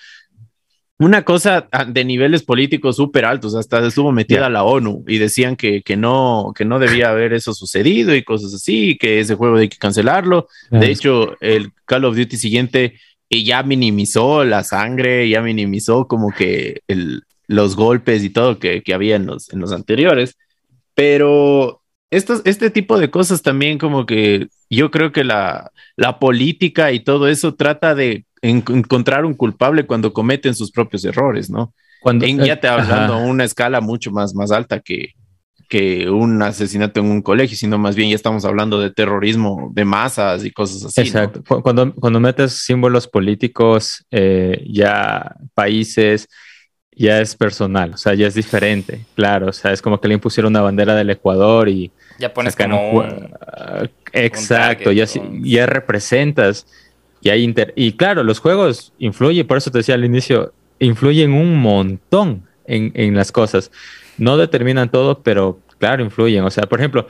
[0.98, 5.82] una cosa de niveles políticos súper altos, hasta estuvo metida la ONU y decían que,
[5.82, 9.68] que, no, que no debía haber eso sucedido y cosas así, que ese juego hay
[9.68, 10.48] que cancelarlo.
[10.72, 16.32] De hecho, el Call of Duty siguiente y ya minimizó la sangre, ya minimizó como
[16.32, 20.38] que el, los golpes y todo que, que había en los, en los anteriores.
[20.94, 26.94] Pero estos, este tipo de cosas también como que yo creo que la, la política
[26.94, 31.74] y todo eso trata de en- encontrar un culpable cuando cometen sus propios errores, ¿no?
[32.02, 35.14] Cuando, En- ya te hablando a una escala mucho más, más alta que,
[35.68, 39.84] que un asesinato en un colegio, sino más bien ya estamos hablando de terrorismo de
[39.86, 41.02] masas y cosas así.
[41.02, 41.08] ¿no?
[41.08, 41.44] Exacto.
[41.48, 46.28] Cu- Cuando, cuando metes símbolos políticos, eh, ya países,
[46.92, 50.14] ya es personal, o sea, ya es diferente, claro, o sea, es como que le
[50.14, 53.34] impusieron una bandera del Ecuador y Ya pones como un...
[54.14, 56.66] Exacto, target, ya, ya representas,
[57.26, 61.34] y hay inter- y claro, los juegos influyen, por eso te decía al inicio, influyen
[61.34, 63.72] un montón en, en las cosas.
[64.20, 66.44] No determinan todo, pero claro, influyen.
[66.44, 67.08] O sea, por ejemplo,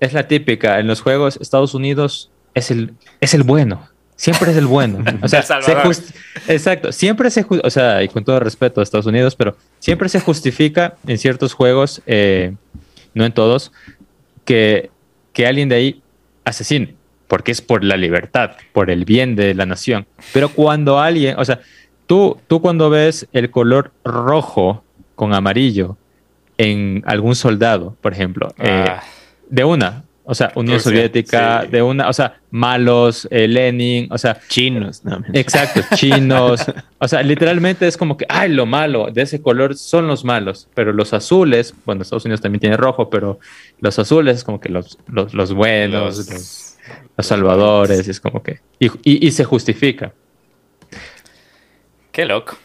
[0.00, 4.56] es la típica, en los juegos Estados Unidos es el, es el bueno, siempre es
[4.56, 4.98] el bueno.
[5.22, 6.10] O sea, se just-
[6.48, 10.18] exacto, siempre se, o sea, y con todo respeto a Estados Unidos, pero siempre se
[10.18, 12.56] justifica en ciertos juegos, eh,
[13.14, 13.70] no en todos,
[14.44, 14.90] que,
[15.32, 16.02] que alguien de ahí
[16.44, 16.96] asesine,
[17.32, 20.04] porque es por la libertad, por el bien de la nación.
[20.34, 21.60] Pero cuando alguien, o sea,
[22.06, 25.96] tú, tú cuando ves el color rojo con amarillo
[26.58, 29.02] en algún soldado, por ejemplo, eh, Ah,
[29.48, 31.68] de una, o sea, Unión Soviética, sí.
[31.68, 35.22] de una, o sea, malos, eh, Lenin, o sea, Chinos, no.
[35.32, 36.60] Exacto, chinos.
[36.98, 40.68] O sea, literalmente es como que, ay, lo malo de ese color son los malos,
[40.74, 43.38] pero los azules, bueno, Estados Unidos también tiene rojo, pero
[43.80, 46.68] los azules es como que los, los, los buenos, los, los-
[47.16, 48.60] los salvadores, es como que...
[48.78, 50.12] Y, y- y se justifica.
[52.10, 52.56] Qué loco.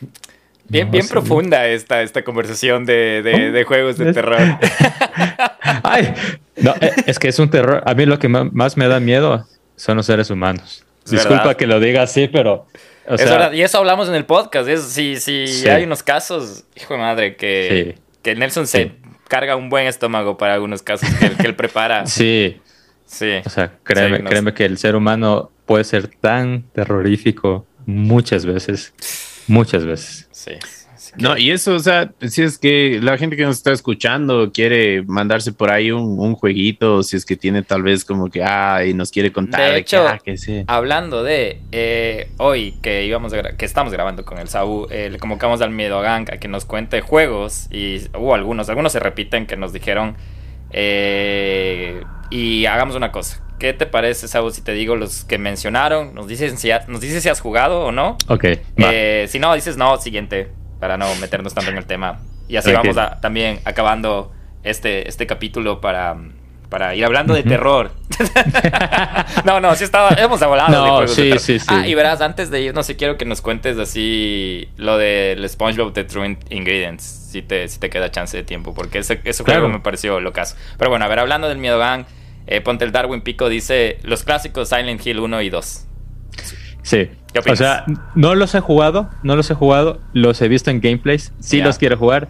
[0.70, 1.10] Bien, No, bien sí.
[1.10, 4.38] profunda esta, esta conversación de, de- de juegos de terror.
[5.84, 6.14] Ay,
[6.58, 7.82] no, eh, es que es un terror.
[7.86, 9.46] A mí lo que más me da miedo
[9.78, 10.84] son los seres humanos.
[11.10, 11.56] Disculpa verdad.
[11.58, 12.68] que lo diga así, pero...
[13.10, 14.68] O Es sea, verdad, y eso hablamos en el podcast.
[14.68, 15.70] Es, sí, sí, Sí.
[15.70, 18.02] hay unos casos, hijo de madre, que, Sí.
[18.22, 18.92] que Nelson se Sí.
[19.30, 22.06] carga un buen estómago para algunos casos que, que él prepara.
[22.08, 22.60] Sí,
[23.08, 23.32] Sí.
[23.46, 28.46] O sea, créeme, Sí, no créeme que el ser humano puede ser tan terrorífico muchas
[28.46, 28.94] veces,
[29.48, 30.28] muchas veces.
[30.32, 30.52] sí.
[30.52, 34.52] Que- No, y eso, o sea, si es que la gente que nos está escuchando
[34.52, 38.44] quiere mandarse por ahí un, un jueguito, si es que tiene tal vez como que,
[38.44, 39.62] ah, y nos quiere contar.
[39.62, 40.64] De que, hecho, ah, que sí.
[40.68, 45.18] Hablando de eh, hoy que íbamos a que estamos grabando con el Saúl, eh, le
[45.18, 49.48] convocamos al Miedo Gang a que nos cuente juegos y hubo algunos, algunos se repiten
[49.48, 50.16] que nos dijeron
[50.80, 53.42] eh, y hagamos una cosa.
[53.60, 56.14] ¿Qué te parece, Saúl, si te digo los que mencionaron?
[56.14, 58.18] Nos dices si, ha- nos dices si has jugado o no.
[58.28, 58.44] Ok.
[58.78, 62.20] Eh, si no, dices no, siguiente, para no meternos tanto en el tema.
[62.48, 64.32] Y así vamos a- también acabando
[64.64, 66.16] este, este capítulo para,
[66.70, 67.92] para ir hablando de terror.
[69.46, 71.40] no, no, sí estaba, hemos hablado No, de juegos de sí, terror.
[71.40, 71.66] sí, sí.
[71.70, 75.94] Ah, y verás, antes de irnos, sí quiero que nos cuentes así lo del SpongeBob
[75.94, 79.44] The True In- Ingredients, si te, si te queda chance de tiempo, porque ese, ese
[79.44, 79.62] Claro.
[79.62, 80.56] juego me pareció locazo.
[80.78, 82.06] Pero bueno, a ver, hablando del Miedo Gang,
[82.48, 85.86] eh, ponte el Darwin Pico, dice los clásicos Silent Hill 1 y 2.
[86.84, 87.10] Sí.
[87.34, 87.84] ¿Qué O sea,
[88.16, 91.78] no los he jugado, no los he jugado, los he visto en gameplays, sí los
[91.78, 92.30] quiero jugar,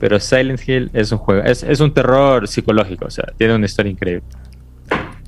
[0.00, 3.66] pero Silent Hill es un juego, es, es un terror psicológico, o sea, tiene una
[3.66, 4.24] historia increíble.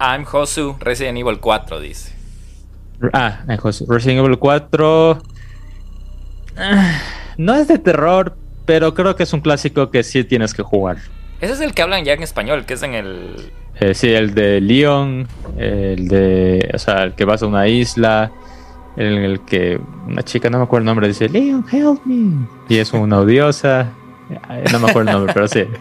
[0.01, 2.13] I'm Hosu, Resident Evil 4, dice.
[3.13, 5.23] Ah, en Jos- Resident Evil 4
[6.57, 6.99] ah,
[7.37, 10.97] no es de terror, pero creo que es un clásico que sí tienes que jugar.
[11.41, 13.51] Ese es el que hablan ya en español, que es en el...
[13.81, 18.31] Eh, sí, el de Leon, el de, o sea, el que vas a una isla,
[18.97, 22.47] en el que una chica, no me acuerdo el nombre, dice, Leon, help me.
[22.69, 23.91] Y es una odiosa,
[24.73, 25.65] no me acuerdo el nombre, pero sí.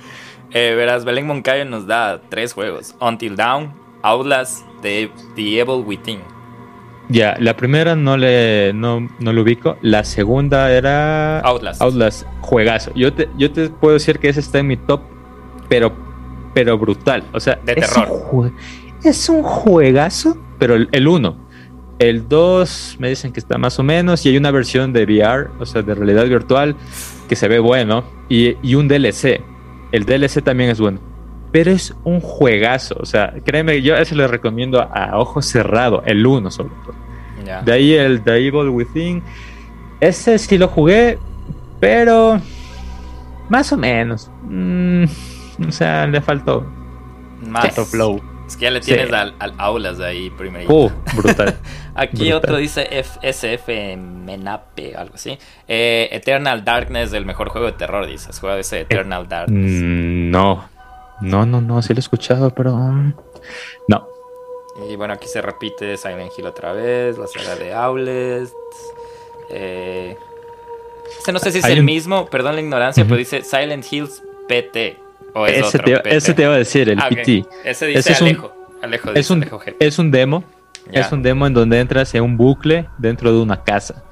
[0.54, 2.94] Eh, verás, Belén Moncayo nos da tres juegos.
[3.00, 3.72] Until Dawn,
[4.02, 6.20] Outlast, The, The Evil Within.
[7.08, 11.82] Ya, la primera no le, no, no lo ubico, la segunda era Outlast.
[11.82, 12.92] Outlast, juegazo.
[12.96, 15.00] Yo te, yo te puedo decir que ese está en mi top,
[15.70, 15.94] pero,
[16.54, 17.24] pero brutal.
[17.32, 18.28] O sea, De es terror.
[18.34, 18.54] un
[19.06, 21.36] es un juegazo, pero el- el 1.
[21.98, 25.50] El 2 me dicen que está más o menos y hay una versión de VR,
[25.60, 26.76] o sea, de realidad virtual,
[27.32, 29.42] que se ve bueno, y, y un DLC.
[29.94, 31.00] El DLC también es bueno.
[31.54, 36.28] Pero es un juegazo, o sea, créeme, yo ese le recomiendo a, ojo cerrado, el
[36.28, 36.94] 1 sobre todo.
[37.46, 37.62] Ya.
[37.62, 39.24] De ahí el The Evil Within.
[40.02, 41.20] Ese sí lo jugué,
[41.80, 42.42] pero
[43.48, 44.30] más o menos.
[44.44, 45.06] Mm,
[45.70, 46.70] o sea, le faltó.
[47.48, 47.74] Más.
[47.90, 48.22] flow.
[48.52, 48.94] Es que ya le Sí.
[48.94, 50.70] tienes al, al Outlast ahí primero.
[50.74, 51.56] Uh, brutal.
[51.96, 52.34] Aquí brutal.
[52.38, 55.38] otro dice F- SF Menape, algo así.
[55.68, 58.30] Eh, Eternal Darkness, el mejor juego de terror, dice.
[58.30, 59.72] ¿Has jugado ese Eternal Darkness?
[59.82, 60.70] Mm, no.
[61.22, 62.76] No, no, no, sí lo he escuchado, pero.
[62.76, 63.14] mm,
[63.88, 64.08] No.
[64.90, 68.54] Y bueno, aquí se repite Silent Hill otra vez, la saga de Outlast.
[69.50, 70.18] Eh,
[71.18, 73.10] este no sé si es Hay el un- mismo, perdón la ignorancia, Ujú.
[73.10, 74.98] pero dice Silent Hills PT.
[75.34, 77.08] O es Ese otro, te, ese te iba a decir, el Ah.
[77.10, 77.46] PT.
[77.64, 78.54] Ese dice Ese es un- Alejo.
[78.82, 80.44] Alejo dice Es un, Alejo es un demo.
[80.92, 84.04] Es un demo en donde entras en un bucle dentro de una casa.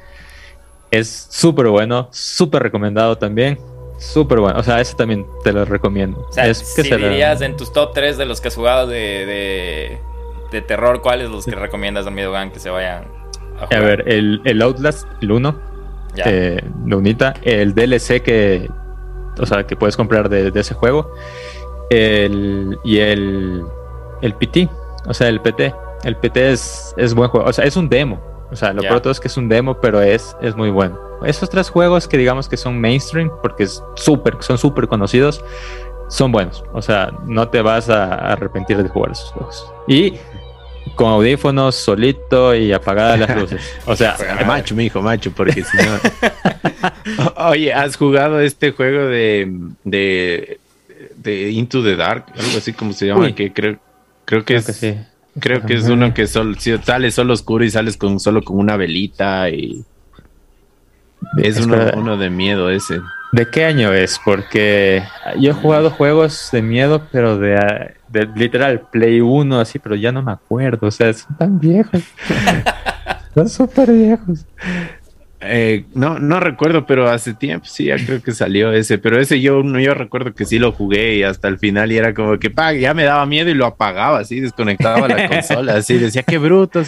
[0.92, 3.60] Es súper bueno, súper recomendado también.
[3.98, 4.60] Súper bueno.
[4.60, 6.26] O sea, ese también te lo recomiendo.
[6.30, 9.26] O sea, es, si dirías en tus top 3 de los que has jugado de,
[9.26, 9.98] de,
[10.52, 13.04] de terror, ¿cuáles los que recomiendas a Miedo Gang que se vayan
[13.60, 13.74] a jugar?
[13.74, 15.60] A ver, el, el Outlast, el 1,
[16.16, 16.24] Ya.
[16.28, 18.70] eh, Lunita, el DLC que,
[19.40, 21.12] o sea, que puedes comprar de, de ese juego,
[21.90, 23.64] el, y el,
[24.22, 24.70] el PT,
[25.08, 25.74] o sea, el PT.
[26.04, 28.22] El PT es, es buen juego, o sea, es un demo.
[28.52, 30.98] O sea, lo de todo es que es un demo, pero es, es muy bueno.
[31.24, 35.44] Esos tres juegos que digamos que son mainstream, porque es súper, son súper conocidos,
[36.08, 36.64] son buenos.
[36.74, 39.72] O sea, no te vas a arrepentir de jugar esos juegos.
[39.88, 40.16] Y
[40.96, 43.62] con audífonos, solito y apagadas las luces.
[43.86, 44.18] O sea,
[44.48, 46.00] macho, mi hijo, macho, porque si no.
[47.50, 49.52] Oye, ¿has jugado este juego de,
[49.84, 50.60] de,
[51.16, 52.26] de Into the Dark?
[52.38, 53.34] Algo así como se llama, Uy.
[53.34, 53.80] que creo,
[54.26, 54.66] creo que creo es.
[54.66, 54.98] que sí.
[55.40, 58.58] Creo que es uno que sol, si sale solo oscuro y sales con solo con
[58.58, 59.86] una velita y
[61.38, 63.00] es uno de miedo ese.
[63.32, 64.20] ¿De qué año es?
[64.24, 65.04] Porque
[65.40, 69.96] yo he jugado juegos de miedo, pero de, ah, de literal Play 1, así, pero
[69.96, 70.88] ya no me acuerdo.
[70.88, 72.02] O sea, son tan viejos.
[73.36, 74.46] son súper viejos.
[75.42, 78.98] Eh, no, no recuerdo, pero hace tiempo sí, ya creo que salió ese.
[78.98, 82.14] Pero ese yo yo recuerdo que sí lo jugué y hasta el final y era
[82.14, 85.98] como que pa, ya me daba miedo y lo apagaba así, desconectaba la consola, así
[85.98, 86.82] decía qué bruto.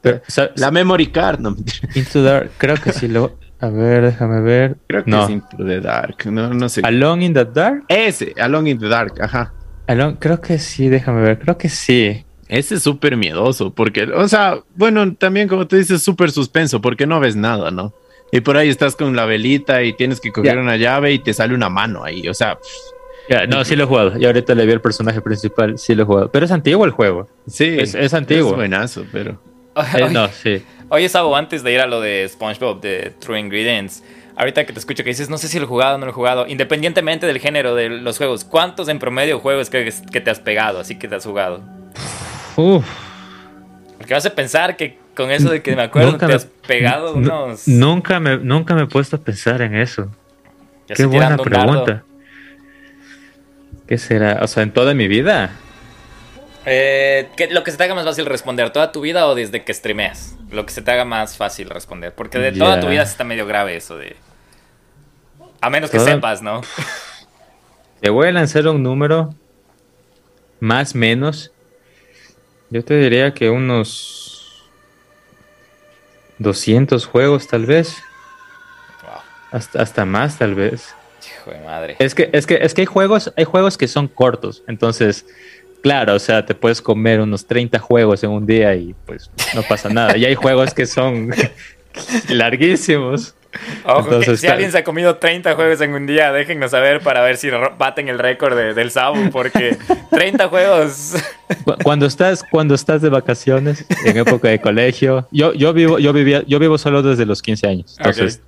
[0.00, 0.22] Pero,
[0.56, 1.54] la memory card, no.
[1.94, 3.38] Into Dark, creo que sí lo.
[3.60, 4.76] A ver, déjame ver.
[4.86, 5.24] Creo que no.
[5.24, 6.80] es Into the Dark, no, no sé.
[6.84, 7.84] Alone in the Dark.
[7.88, 9.52] Ese, Along in the Dark, ajá.
[9.88, 11.38] Alone, creo que sí, déjame ver.
[11.40, 12.24] Creo que sí.
[12.48, 17.06] Ese es súper miedoso, porque, o sea, bueno, también como tú dices, súper suspenso, porque
[17.06, 17.92] no ves nada, ¿no?
[18.32, 21.32] Y por ahí estás con la velita y tienes que coger una llave y te
[21.34, 22.58] sale una mano ahí, o sea,
[23.48, 24.18] no, sí lo he jugado.
[24.18, 26.30] Y ahorita le vi el personaje principal, sí lo he jugado.
[26.30, 27.26] Pero es antiguo el juego.
[27.46, 27.76] sí.
[27.78, 28.50] Es- es antiguo.
[28.52, 29.38] Es buenazo, pero...
[29.94, 30.62] Eh, Oye, no, sí.
[30.90, 34.02] Oye, Sabo, antes de ir a lo de SpongeBob, de True Ingredients,
[34.36, 36.12] ahorita que te escucho que dices, no sé si lo he jugado o no lo
[36.12, 40.30] he jugado, independientemente del género de los juegos, ¿cuántos en promedio juegos crees que te
[40.30, 41.60] has pegado, así que te has jugado?
[42.56, 42.86] Uf.
[43.98, 46.44] Porque vas a pensar que con eso de que me acuerdo Nunca te me- has
[46.44, 47.66] pegado unos...
[47.68, 50.08] Nunca me, nunca me he puesto a pensar en eso.
[50.86, 52.04] Qué buena pregunta.
[53.86, 54.38] ¿Qué será?
[54.42, 55.50] O sea, en toda mi vida.
[56.70, 59.64] Eh, ¿qué- lo que se te haga más fácil responder, ¿toda tu vida o desde
[59.64, 60.36] que streameas?
[60.50, 62.14] Lo que se te haga más fácil responder.
[62.14, 64.16] Porque de toda tu vida está medio grave eso de...
[65.60, 66.60] A menos que Toda- sepas, ¿no?
[68.00, 69.34] Te voy a lanzar un número
[70.60, 71.50] más menos.
[72.70, 74.64] Yo te diría que unos
[76.38, 77.96] 200 juegos tal vez.
[79.02, 80.94] Wow, Hasta, hasta más tal vez.
[81.40, 81.96] hijo de madre.
[81.98, 84.62] Es que, es que, es que hay juegos, hay juegos que son cortos.
[84.68, 85.26] Entonces,
[85.82, 89.62] claro, o sea, te puedes comer unos 30 juegos en un día y pues no
[89.62, 90.16] pasa nada.
[90.16, 91.30] Y hay juegos que son
[92.28, 93.34] larguísimos.
[93.86, 96.70] Ojo, que Entonces, si está- alguien se ha comido 30 juegos en un día, déjennos
[96.70, 97.48] saber para ver si
[97.78, 99.76] baten el récord de- del Sabu, porque
[100.10, 101.14] 30 juegos.
[101.64, 106.12] Cu- Cuando estás, cuando estás de vacaciones, en época de colegio, yo, yo vivo, yo
[106.12, 107.96] vivía, yo vivo solo desde los 15 años.
[107.98, 108.42] Entonces,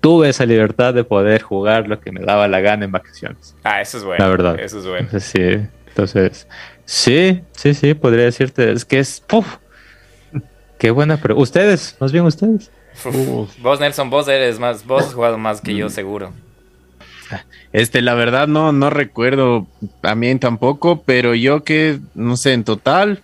[0.00, 3.56] tuve esa libertad de poder jugar lo que me daba la gana en vacaciones.
[3.64, 4.22] Ah, eso es bueno.
[4.22, 4.60] La verdad.
[4.60, 5.06] Eso es bueno.
[5.10, 5.24] Entonces,
[5.64, 5.66] sí,
[5.98, 6.46] entonces,
[6.84, 9.56] sí, sí, sí, podría decirte, es que es, ¡puf!
[10.78, 12.70] qué buena, pero ustedes, más bien ustedes.
[13.04, 13.58] Uf.
[13.58, 14.86] Vos, Nelson, vos eres más.
[14.86, 16.32] Vos has jugado más que yo, seguro.
[17.72, 19.66] Este, la verdad no, no recuerdo
[20.02, 23.22] a mí tampoco, pero yo que, no sé, en total,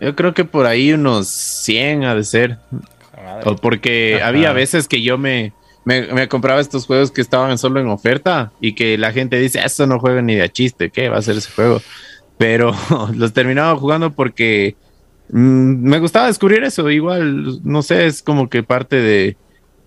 [0.00, 2.58] yo creo que por ahí unos 100 ha de ser.
[3.16, 3.48] Madre.
[3.48, 4.26] O porque Ajá.
[4.26, 5.52] había veces que yo me,
[5.86, 9.60] me, me compraba estos juegos que estaban solo en oferta y que la gente dice,
[9.64, 11.80] eso no juega ni de chiste, ¿qué va a ser ese juego?
[12.38, 12.74] Pero
[13.14, 14.74] los terminaba jugando porque
[15.30, 16.90] mm, me gustaba descubrir eso.
[16.90, 19.36] Igual, no sé, es como que parte de...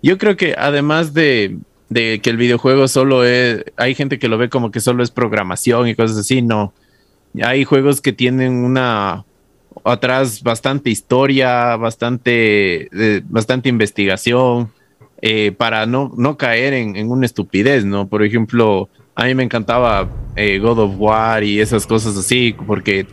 [0.02, 1.58] Yo creo que además de,
[1.90, 3.66] de que el videojuego solo es...
[3.76, 6.74] Hay gente que lo ve como que solo es programación y cosas así, no.
[7.44, 9.26] Hay juegos que tienen una
[9.84, 14.72] atrás bastante historia, bastante, eh, bastante investigación,
[15.22, 18.08] eh, para no, no caer en, en una estupidez, ¿no?
[18.08, 23.06] Por ejemplo, a mí me encantaba eh, God of War y esas cosas así, porque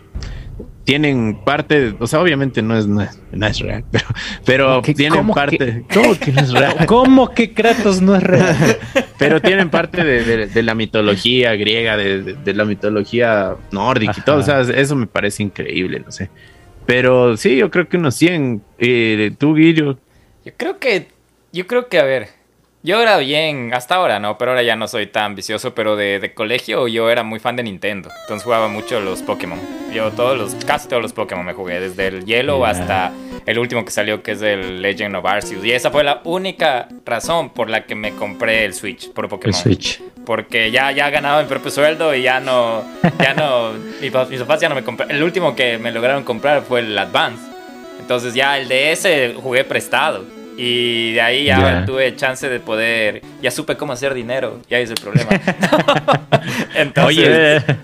[0.84, 4.04] tienen parte, o sea, obviamente no es, no es, no es real, pero,
[4.44, 6.76] pero ¿Qué- tienen cómo parte, que- ¿cómo que no es real?
[6.86, 8.56] ¿Cómo que Kratos no es real?
[9.18, 14.14] pero tienen parte de, de- de la mitología griega, de, de- de la mitología nórdica
[14.16, 14.36] y todo.
[14.38, 16.30] O sea, eso me parece increíble, no sé.
[16.86, 18.62] Pero sí, yo creo que unos 100.
[18.78, 19.98] Eh, tú, Guillo.
[20.44, 21.08] Yo creo que.
[21.56, 22.28] Yo creo que, a ver.
[22.82, 26.20] Yo era bien, hasta ahora no, pero ahora ya no soy tan vicioso, pero de,
[26.20, 28.10] de colegio yo era muy fan de Nintendo.
[28.22, 29.58] Entonces jugaba mucho los Pokémon.
[29.92, 32.68] Yo todos los, casi todos los Pokémon me jugué, desde el Yellow Ya.
[32.70, 33.12] hasta
[33.46, 35.64] el último que salió, que es el Legend of Arceus.
[35.64, 39.30] Y esa fue la única razón por la que me compré el Switch, por El
[39.30, 39.54] Pokémon.
[39.54, 40.00] Switch.
[40.24, 42.84] Porque ya, ya ganaba mi propio sueldo y ya no,
[43.18, 45.16] ya no, mi pa- mis papás ya no me compraron.
[45.16, 47.42] El último que me lograron comprar fue el Advance.
[47.98, 50.35] Entonces ya el DS jugué prestado.
[50.56, 54.88] Y de ahí ya tuve chance de poder, ya supe cómo hacer dinero, ya es
[54.90, 55.30] el problema.
[56.74, 57.76] Entonces, Oye,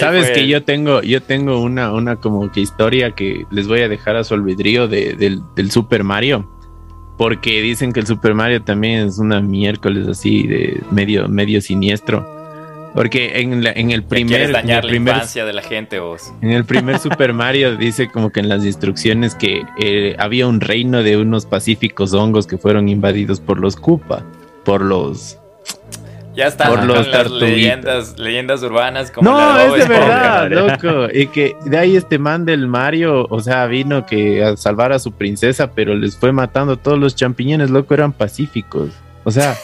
[0.00, 3.80] Sabes fue- que yo tengo, yo tengo una, una como que historia que les voy
[3.80, 6.48] a dejar a su albedrío de- del, del Super Mario.
[7.16, 12.37] Porque dicen que el Super Mario también es una miércoles así de medio, medio siniestro.
[12.98, 16.32] Porque en, la- en el primer, dañar el la infancia de la gente vos.
[16.42, 20.60] en el primer Super Mario dice como que en las instrucciones que eh, había un
[20.60, 24.24] reino de unos pacíficos hongos que fueron invadidos por los Koopa,
[24.64, 25.38] por los
[26.34, 29.94] Ya están Por los las leyendas, leyendas urbanas como la No, de Bob es de
[29.94, 30.50] verdad,
[30.82, 31.08] loco.
[31.14, 34.98] Y que de ahí este man del Mario, o sea, vino que a salvar a
[34.98, 38.90] su princesa, pero les fue matando todos los champiñones, loco, eran pacíficos.
[39.28, 39.58] O sea,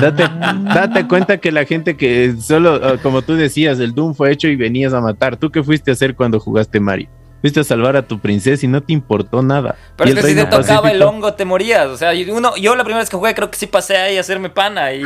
[0.00, 0.28] date,
[0.72, 4.46] date cuenta que la gente que solo, ah, como tú decías, el Doom fue hecho
[4.46, 5.36] y venías a matar.
[5.36, 7.08] ¿Tú qué fuiste a hacer cuando jugaste Mario?
[7.40, 9.74] Fuiste a salvar a tu princesa y no te importó nada.
[9.96, 11.88] Pero es que si te tocaba el hongo te morías.
[11.88, 14.20] O sea, uno, yo la primera vez que jugué creo que sí pasé ahí a
[14.20, 15.02] hacerme pana y...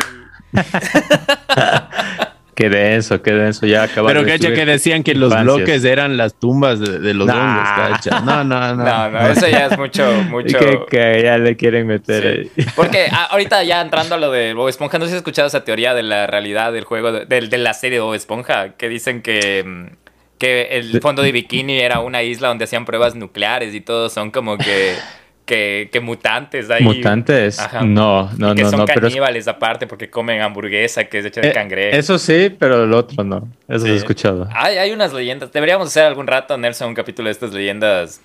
[2.54, 3.64] Qué denso, qué denso.
[3.66, 7.14] Ya acabas Pero de cacha que decían que los bloques eran las tumbas de, de
[7.14, 7.34] los Nah.
[7.34, 8.20] hongos, cacha.
[8.20, 8.84] No, no, no.
[8.84, 10.58] No, no, eso ya es mucho, mucho...
[10.58, 12.50] que, que ya le quieren meter Sí.
[12.60, 12.66] ahí.
[12.76, 15.48] Porque ah, ahorita ya entrando a lo de Bob Esponja, no sé si has escuchado
[15.48, 19.22] esa teoría de la realidad del juego, de, la serie de Bob Esponja, que dicen
[19.22, 19.86] que, mm,
[20.38, 24.30] que el fondo de Bikini era una isla donde hacían pruebas nucleares y todos son
[24.30, 24.94] como que,
[25.44, 26.82] que, que mutantes ahí.
[26.84, 27.58] Mutantes.
[27.58, 27.82] Ajá.
[27.82, 28.84] No, no, y que no, son no.
[28.86, 31.96] Pero es- caníbales aparte porque comen hamburguesa que es hecha de eh, cangrejo.
[31.96, 33.48] eso sí, pero el otro no.
[33.68, 33.88] Eso Sí.
[33.88, 34.48] lo he escuchado.
[34.54, 35.50] Hay, hay unas leyendas.
[35.52, 38.20] Deberíamos hacer algún rato, Nelson, un capítulo de estas leyendas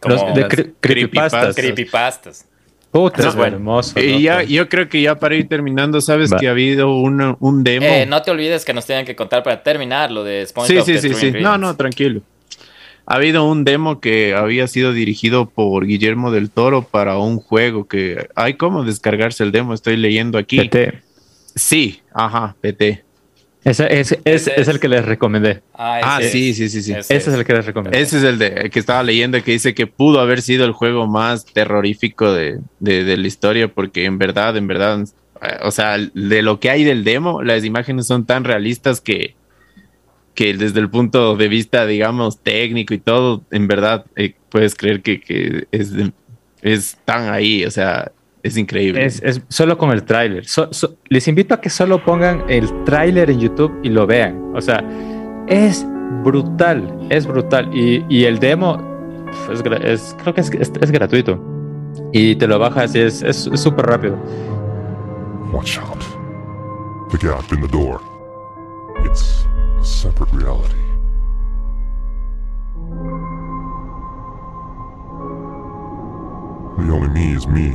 [0.00, 1.54] como Los de cre- creepypastas.
[1.54, 2.46] creepypastas.
[2.90, 4.00] Puta, es No, hermoso.
[4.00, 6.38] Y ya, yo creo que ya para ir terminando, sabes Va.
[6.38, 7.86] que ha habido una- un demo.
[7.86, 10.84] Eh, no te olvides que nos tienen que contar para terminar lo de sí, SpongeBob.
[10.86, 11.30] sí, sí, True sí.
[11.40, 12.22] No, no, tranquilo.
[13.10, 17.88] Ha habido un demo que había sido dirigido por Guillermo del Toro para un juego
[17.88, 19.74] que hay cómo descargarse el demo.
[19.74, 20.58] Estoy leyendo aquí.
[20.58, 21.02] PT.
[21.56, 23.02] Sí, ajá, PT.
[23.64, 25.60] Ese, ese- es, Ese es el que les recomendé.
[25.74, 26.56] Ah, ese sí, es.
[26.56, 26.92] sí, sí, sí.
[26.92, 28.00] Ese Ese es el que les recomendé.
[28.00, 30.70] Ese es el de el que estaba leyendo que dice que pudo haber sido el
[30.70, 35.00] juego más terrorífico de, de- de la historia porque en verdad, en verdad,
[35.42, 39.34] eh, o sea, de lo que hay del demo, las imágenes son tan realistas que,
[40.34, 45.02] que desde el punto de vista, digamos, técnico y todo, en verdad, eh, puedes creer
[45.02, 46.12] que, que es, de-
[46.62, 48.12] es tan ahí, o sea,
[48.42, 49.04] es increíble.
[49.04, 50.46] Es, es solo con el tráiler.
[50.46, 54.52] So- so- les invito a que solo pongan el tráiler en YouTube y lo vean.
[54.54, 54.82] O sea,
[55.46, 55.84] es
[56.24, 57.68] brutal, es brutal.
[57.76, 58.78] Y, y el demo,
[59.52, 61.38] es, es- creo que es, es- es gratuito.
[62.12, 64.16] Y te lo bajas y es es- es súper rápido.
[65.52, 65.98] Watch out.
[67.10, 68.00] The gap in the door.
[69.04, 69.46] It's
[69.80, 70.76] a separate reality.
[76.78, 77.68] The only me is me.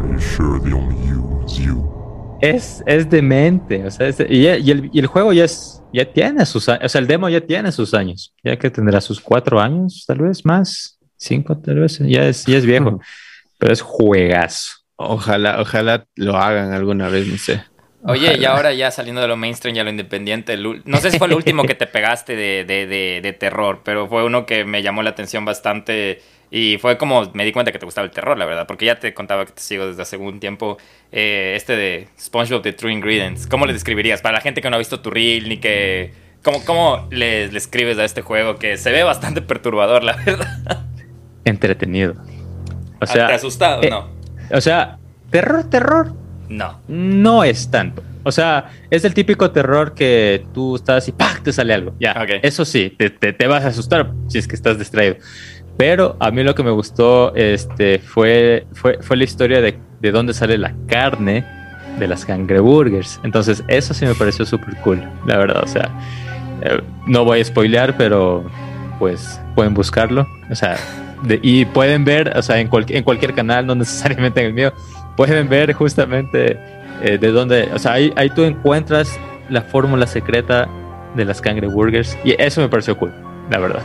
[0.00, 1.84] Are you sure the only you is you?
[2.40, 3.84] Es, es demente.
[3.86, 6.84] O sea, es- y, y el, y el juego ya, es, ya tiene sus años.
[6.84, 8.32] O sea, el demo ya tiene sus años.
[8.42, 10.98] Ya que tendrá sus cuatro años, tal vez más.
[11.16, 11.98] Cinco, tal vez.
[11.98, 12.98] Ya es, ya es viejo.
[13.58, 14.72] Pero es juegazo.
[14.96, 17.62] Ojalá, ojalá lo hagan alguna vez, no sé.
[18.02, 21.10] Oye, y ahora ya saliendo de lo mainstream y a lo independiente, el no sé
[21.10, 24.46] si fue el último que te pegaste de, de, de, de terror, pero fue uno
[24.46, 28.06] que me llamó la atención bastante y fue como me di cuenta que te gustaba
[28.06, 30.78] el terror, la verdad, porque ya te contaba que te sigo desde hace un tiempo,
[31.12, 33.46] eh, este de SpongeBob The True Ingredients.
[33.46, 34.22] ¿Cómo le describirías?
[34.22, 36.12] Para la gente que no ha visto tu reel ni que...
[36.42, 40.86] ¿Cómo, cómo le, le escribes a este juego que se ve bastante perturbador, la verdad?
[41.44, 42.14] Entretenido.
[43.00, 43.82] O sea, ¿Te asustado?
[43.82, 44.08] eh, no.
[44.50, 44.98] O sea,
[45.30, 46.14] terror, terror,
[46.50, 46.78] No.
[46.88, 48.02] no es tanto.
[48.22, 51.42] O sea, es el típico terror que tú estás y ¡pac!
[51.42, 51.94] te sale algo.
[51.98, 52.40] Ya, Ok.
[52.42, 55.16] eso sí, te, te- te vas a asustar si es que estás distraído.
[55.78, 60.10] Pero a mí lo que me gustó este, fue, fue, fue la historia de, de
[60.12, 61.46] dónde sale la carne
[61.98, 63.18] de las cangreburgers.
[63.24, 65.62] Entonces, eso sí me pareció súper cool, la verdad.
[65.64, 65.88] O sea,
[66.62, 68.44] eh, no voy a spoilear, pero
[68.98, 70.26] pues pueden buscarlo.
[70.50, 70.76] O sea,
[71.22, 74.52] de- y pueden ver, o sea, en, cual- en cualquier canal, no necesariamente en el
[74.52, 74.74] mío,
[75.16, 76.58] pueden ver justamente
[77.02, 80.68] eh, de dónde, o sea, ahí, ahí tú encuentras la fórmula secreta
[81.16, 83.12] de las cangreburgers y eso me pareció cool,
[83.50, 83.82] la verdad.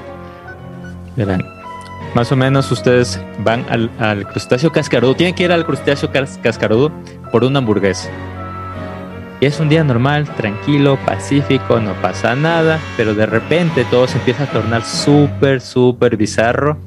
[2.14, 6.40] Más o menos ustedes van al, al crustáceo cascarudo, tienen que ir al crustáceo cas-
[6.42, 6.92] cascarudo
[7.32, 8.10] por una hamburguesa.
[9.42, 14.18] Y es un día normal, tranquilo, pacífico, no pasa nada, pero de repente todo se
[14.18, 16.78] empieza a tornar súper, súper bizarro.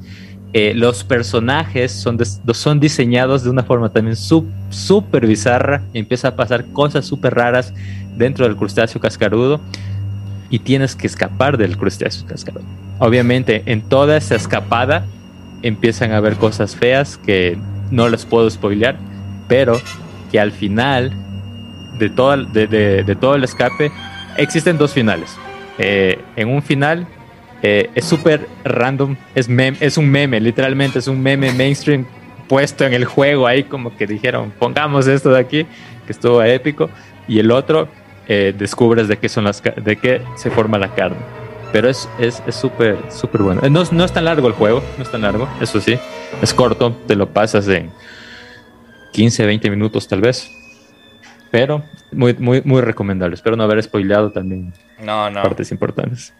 [0.53, 2.17] Eh, los personajes son,
[2.53, 5.83] son diseñados de una forma también súper bizarra.
[5.93, 7.73] Empieza a pasar cosas súper raras
[8.17, 9.61] dentro del crustáceo cascarudo
[10.49, 12.63] y tienes que escapar del crustáceo cascarudo.
[12.97, 15.05] Obviamente, en toda esa escapada
[15.61, 17.57] empiezan a haber cosas feas que
[17.91, 18.97] no les puedo spoilear,
[19.47, 19.79] pero
[20.31, 21.11] que al final
[21.99, 22.67] de todo, de-
[23.03, 23.91] de todo el escape
[24.37, 25.35] existen dos finales.
[25.77, 27.07] Eh, en un final
[27.63, 32.05] eh, es súper random, es, mem- es un meme, literalmente es un meme mainstream
[32.47, 35.65] puesto en el juego ahí como que dijeron pongamos esto de aquí,
[36.05, 36.89] que estuvo épico,
[37.27, 37.87] y el otro
[38.27, 41.17] eh, descubres de qué, son las, de qué se forma la carne.
[41.71, 43.61] Pero es es es súper, súper bueno.
[43.63, 45.99] Eh, No, no es tan largo el juego, no es tan largo, eso sí.
[46.41, 47.91] Es corto, te lo pasas en
[49.11, 50.49] 15, 20 minutos tal vez.
[51.51, 53.35] Pero muy, muy, muy recomendable.
[53.35, 54.71] Espero no haber spoileado también
[55.03, 55.41] No, no.
[55.41, 56.33] partes importantes.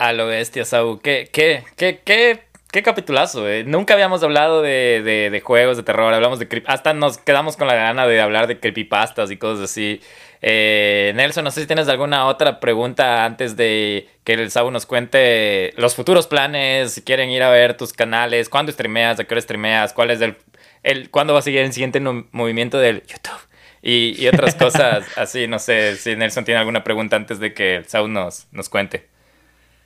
[0.00, 0.98] A lo bestia, Saúl.
[1.02, 3.64] ¿Qué, qué, qué, qué, qué capitulazo, eh?
[3.64, 6.14] Nunca habíamos hablado de, de, de juegos de terror.
[6.14, 9.70] Hablamos de creep- Hasta nos quedamos con la gana de hablar de creepypastas y cosas
[9.70, 10.00] así.
[10.40, 14.86] Eh, Nelson, no sé si tienes alguna otra pregunta antes de que el Saúl nos
[14.86, 16.92] cuente los futuros planes.
[16.94, 20.22] Si quieren ir a ver tus canales, cuándo streameas, a qué hora streameas, cuál es
[20.22, 20.36] el,
[20.82, 23.38] el cuándo va a seguir el siguiente no- movimiento del YouTube.
[23.82, 27.76] Y, y otras cosas así, no sé si Nelson tiene alguna pregunta antes de que
[27.76, 29.10] el Saúl nos, nos cuente.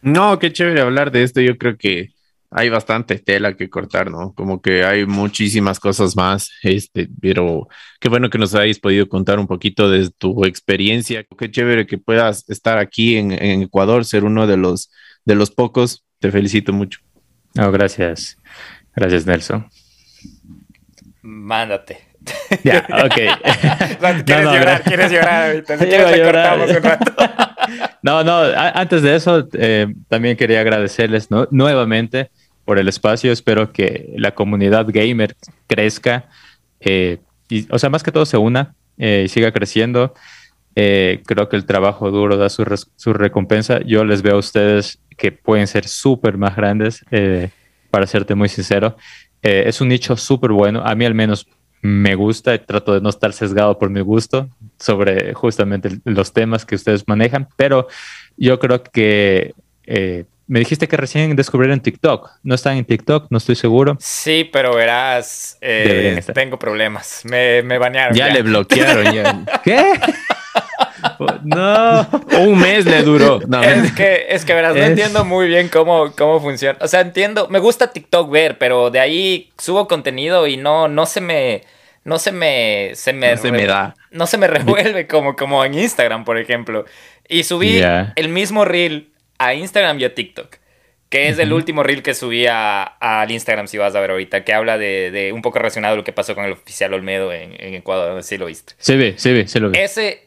[0.04, 1.40] No, qué chévere hablar de esto.
[1.40, 2.10] Yo creo que
[2.50, 4.34] hay bastante tela que cortar, ¿no?
[4.34, 7.66] Como que hay muchísimas cosas más, este, pero
[8.00, 11.24] qué bueno que nos hayas podido contar un poquito de tu experiencia.
[11.38, 14.90] Qué chévere que puedas estar aquí en, en Ecuador, ser uno de los,
[15.24, 16.04] de los pocos.
[16.20, 17.00] Te felicito mucho.
[17.54, 18.36] No, gracias.
[18.94, 19.68] Gracias, Nelson.
[21.22, 21.98] Mándate.
[22.62, 23.14] Ya, ok.
[23.14, 24.82] ¿Quieres No, no, llorar?
[24.82, 25.78] ¿Quieres llorar ahorita?
[25.78, 26.58] Si quieres llorar.
[26.60, 27.12] un rato.
[28.02, 32.30] No, no, antes de eso, eh, también quería agradecerles nuevamente
[32.64, 33.32] por el espacio.
[33.32, 35.36] Espero que la comunidad gamer
[35.66, 36.28] crezca,
[36.80, 40.14] eh, y, o sea, más que todo se una eh, y siga creciendo.
[40.74, 42.64] Creo que el trabajo duro da su,
[42.96, 43.80] su recompensa.
[43.82, 47.04] Yo les veo a ustedes que pueden ser súper más grandes,
[47.90, 48.96] para serte muy sincero.
[49.40, 50.82] Es un nicho súper bueno.
[50.84, 51.46] A mí al menos
[51.84, 56.64] me gusta y trato de no estar sesgado por mi gusto sobre justamente los temas
[56.64, 57.88] que ustedes manejan, pero
[58.38, 59.54] yo creo que
[59.84, 62.30] eh, me dijiste que recién descubrieron TikTok.
[62.42, 63.26] ¿No están en TikTok?
[63.28, 63.98] No estoy seguro.
[64.00, 67.20] Sí, pero verás, eh, tengo problemas.
[67.24, 68.16] Me, me banearon.
[68.16, 69.12] Ya le bloquearon.
[69.12, 69.44] ya.
[69.62, 70.00] ¿Qué?
[71.44, 72.08] No.
[72.40, 73.40] Un mes le duró.
[73.46, 76.78] No, Es que, es que verás, no Es- entiendo muy bien cómo, cómo funciona.
[76.80, 81.06] O sea, entiendo, me gusta TikTok ver, pero de ahí subo contenido y no, no
[81.06, 81.62] se me,
[82.04, 83.94] no se me, se me, No se me da.
[84.10, 86.84] no se me revuelve como, como en Instagram, por ejemplo.
[87.28, 88.12] Y subí Ya.
[88.16, 89.08] el mismo reel
[89.38, 90.56] a Instagram y a TikTok.
[91.10, 94.42] Que es el último reel que subí a- al Instagram, si vas a ver ahorita,
[94.42, 97.32] que habla de, de un poco relacionado a lo que pasó con el oficial Olmedo
[97.32, 98.72] en, en Ecuador, no sé si lo viste.
[98.78, 99.78] Sí, vi, sí, vi, sí lo vi.
[99.78, 100.23] Ese,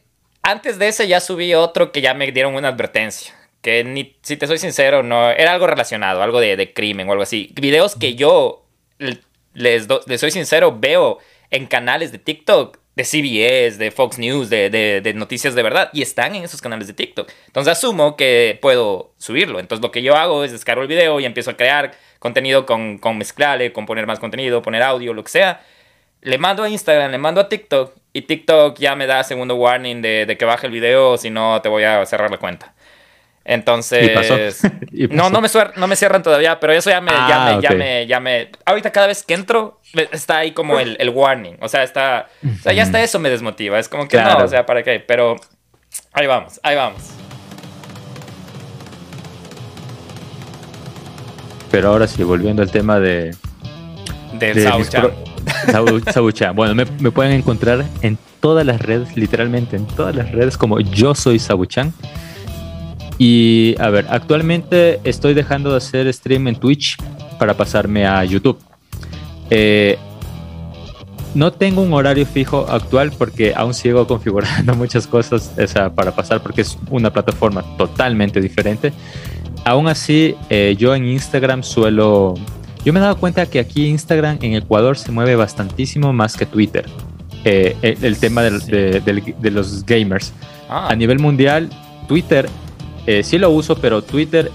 [0.50, 3.34] antes de ese ya subí otro que ya me dieron una advertencia.
[3.62, 7.12] Que ni, si te soy sincero, no, era algo relacionado, algo de, de crimen o
[7.12, 7.52] algo así.
[7.60, 8.66] Videos que yo,
[9.54, 11.18] les, do- les soy sincero, veo
[11.50, 15.90] en canales de TikTok, de CBS, de Fox News, de, de- de noticias de verdad,
[15.92, 17.30] y están en esos canales de TikTok.
[17.48, 19.60] Entonces asumo que puedo subirlo.
[19.60, 22.98] Entonces lo que yo hago es descargo el video y empiezo a crear contenido con,
[23.00, 25.62] con mezclarle, con poner más contenido, poner audio, lo que sea
[26.22, 30.02] le mando a Instagram, le mando a TikTok y TikTok ya me da segundo warning
[30.02, 32.74] de, de que baje el video, si no te voy a cerrar la cuenta.
[33.46, 34.36] Entonces, Y pasó.
[34.92, 35.30] Y no, pasó.
[35.30, 35.48] no me,
[35.80, 37.78] no me cierran todavía, pero eso ya me, ya, Ah, me, ya ok.
[37.78, 39.80] me, ya me- ahorita cada vez que entro
[40.12, 43.30] está ahí como el, el warning, o sea, está, o sea, ya hasta eso me
[43.30, 44.40] desmotiva, es como que Claro.
[44.40, 45.00] no, o sea, ¿para qué?
[45.00, 45.36] Pero
[46.14, 47.02] ahí vamos, ahí vamos.
[51.72, 53.36] Pero ahora sí, volviendo al tema de,
[54.34, 54.64] Del de
[56.12, 56.56] Sauchan.
[56.56, 61.16] Bueno, me, pueden encontrar en todas las redes, literalmente en todas las redes, como yo
[61.16, 61.94] soy Sauchan.
[63.18, 66.98] Y a ver, actualmente estoy dejando de hacer stream en Twitch
[67.40, 68.60] para pasarme a YouTube.
[69.50, 69.98] Eh,
[71.34, 75.52] no tengo un horario fijo actual porque aún sigo configurando muchas cosas
[75.96, 78.94] para pasar porque es una plataforma totalmente diferente.
[79.66, 82.36] Aún así, eh, yo en Instagram suelo...
[82.88, 86.46] Yo me he dado cuenta que aquí Instagram en Ecuador se mueve bastantísimo más que
[86.46, 86.86] Twitter.
[87.44, 90.32] Eh, el, el tema de, los gamers.
[90.70, 91.70] Ah, A nivel mundial,
[92.08, 92.48] Twitter
[93.06, 94.50] eh, sí lo uso, pero Twitter,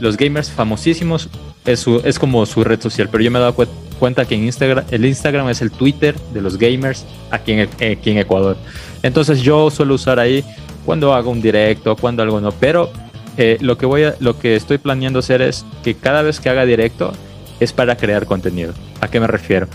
[0.00, 1.28] los gamers famosísimos
[1.64, 3.68] es, su- es como su red social, pero yo me he dado cue-
[4.00, 7.96] cuenta que en Instagram, el Instagram es el Twitter de los gamers aquí en, eh,
[8.00, 8.56] aquí en Ecuador.
[9.04, 10.42] Entonces yo suelo usar ahí
[10.84, 12.90] cuando hago un directo, cuando algo no, pero
[13.36, 16.48] eh, lo, que voy a, lo que estoy planeando hacer es que cada vez que
[16.48, 17.12] haga directo
[17.60, 18.72] es para crear contenido.
[19.00, 19.68] ¿A qué me refiero?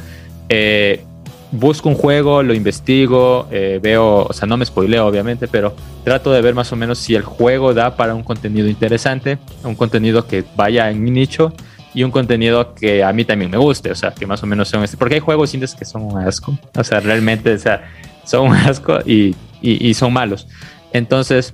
[0.50, 1.04] Eh,
[1.52, 6.32] busco un juego, lo investigo, eh, veo, o sea, no me spoileo obviamente, pero trato
[6.32, 10.26] de ver más o menos si el juego da para un contenido interesante, un contenido
[10.28, 11.54] que vaya en mi nicho
[11.94, 14.70] y un contenido que a mí también me guste, o sea, que más o menos
[14.70, 17.84] son este, porque hay juegos indies que son un asco, o sea, realmente, o sea,
[18.24, 20.48] son un asco y, y- son malos.
[20.94, 21.54] Entonces,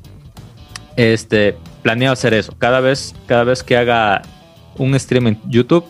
[0.95, 2.53] este, planeo hacer eso.
[2.57, 4.21] Cada vez, cada vez que haga
[4.77, 5.85] un stream en YouTube,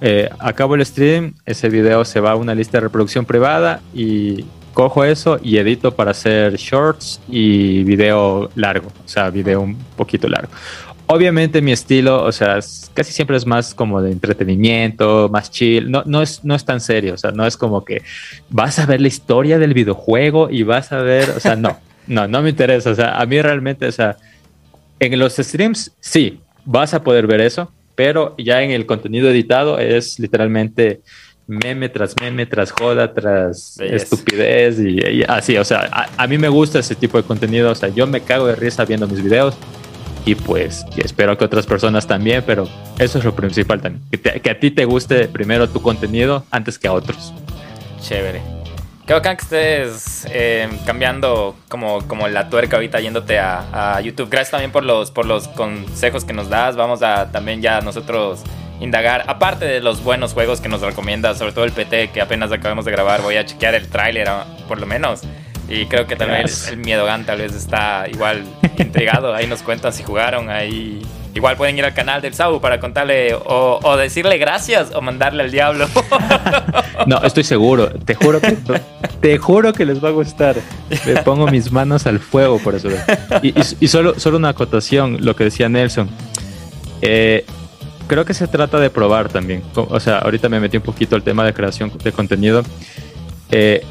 [0.00, 4.44] eh, acabo el stream, ese video se va a una lista de reproducción privada y
[4.72, 10.28] cojo eso y edito para hacer shorts y video largo, o sea, video un poquito
[10.28, 10.52] largo.
[11.06, 12.58] Obviamente mi estilo, o sea,
[12.94, 16.80] casi siempre es más como de entretenimiento, más chill, no, no, es, no es tan
[16.80, 18.02] serio, o sea, no es como que
[18.50, 22.26] vas a ver la historia del videojuego y vas a ver, o sea, no, no,
[22.26, 24.16] no me interesa, o sea, a mí realmente, o sea,
[24.98, 29.78] en los streams sí, vas a poder ver eso, pero ya en el contenido editado
[29.78, 31.00] es literalmente
[31.46, 36.38] meme tras meme, tras joda, tras estupidez y, y así, o sea, a, a mí
[36.38, 39.22] me gusta ese tipo de contenido, o sea, yo me cago de risa viendo mis
[39.22, 39.54] videos
[40.26, 42.66] y pues y espero que otras personas también, pero
[42.98, 46.44] eso es lo principal también, que, te- que a ti te guste primero tu contenido
[46.50, 47.34] antes que a otros.
[48.00, 48.40] Chévere.
[49.06, 54.30] Qué bacán que estés eh, cambiando como, como la tuerca ahorita yéndote a, a YouTube.
[54.30, 56.74] Gracias también por los, por los consejos que nos das.
[56.76, 58.42] Vamos a también ya nosotros
[58.80, 59.24] indagar.
[59.26, 62.86] Aparte de los buenos juegos que nos recomiendas, sobre todo el PT que apenas acabamos
[62.86, 65.20] de grabar, voy a chequear el tráiler ah, por lo menos.
[65.68, 68.42] Y creo que también el, el Miedogan tal vez está igual
[68.78, 69.34] intrigado.
[69.34, 71.02] Ahí nos cuentan si jugaron ahí.
[71.34, 75.50] Igual pueden ir al canal del Sabu para contarle o, decirle gracias o mandarle al
[75.50, 75.86] diablo.
[77.06, 78.56] No, estoy seguro, te juro que
[79.20, 80.56] te juro que les va a gustar.
[81.04, 82.88] Me pongo mis manos al fuego por eso.
[83.42, 86.08] Y, solo, solo una acotación, lo que decía Nelson.
[87.02, 87.44] Eh,
[88.06, 89.62] creo que se trata de probar también.
[89.74, 92.62] O sea, ahorita me metí un poquito al tema de creación de contenido.
[93.50, 93.84] Eh,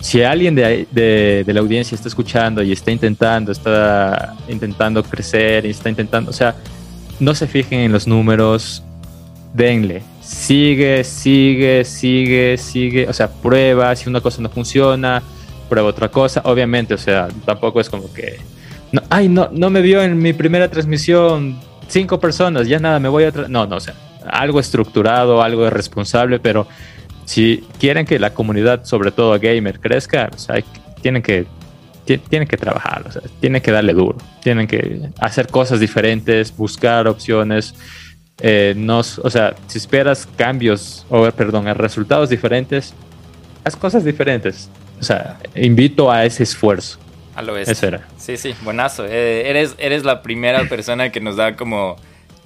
[0.00, 5.66] si alguien de, de, de la audiencia está escuchando y está intentando, está intentando crecer
[5.66, 6.54] y está intentando, o sea,
[7.18, 8.82] no se fijen en los números,
[9.54, 10.02] denle.
[10.20, 13.08] Sigue, sigue, sigue, sigue.
[13.08, 13.94] O sea, prueba.
[13.96, 15.22] Si una cosa no funciona,
[15.68, 16.42] prueba otra cosa.
[16.44, 18.38] Obviamente, o sea, tampoco es como que.
[18.92, 21.58] No, ay, no, no me vio en mi primera transmisión
[21.88, 23.30] cinco personas, ya nada, me voy a.
[23.48, 23.94] No, no, o sea,
[24.28, 26.66] algo estructurado, algo responsable, pero
[27.26, 30.56] si quieren que la comunidad, sobre todo gamer, crezca, o sea,
[31.02, 31.44] tienen que
[32.06, 36.56] ti- tienen que trabajar, o sea, tienen que darle duro, tienen que hacer cosas diferentes,
[36.56, 37.74] buscar opciones.
[38.42, 42.92] eh, no, o sea, si esperas cambios, o perdón, resultados diferentes,
[43.64, 44.68] haz cosas diferentes.
[45.00, 46.98] O sea, invito a ese esfuerzo.
[47.34, 47.66] A lo es.
[47.68, 48.06] Eso era.
[48.18, 49.04] Sí, sí, buenazo.
[49.06, 51.96] Eh, eres, eres la primera persona que nos da como,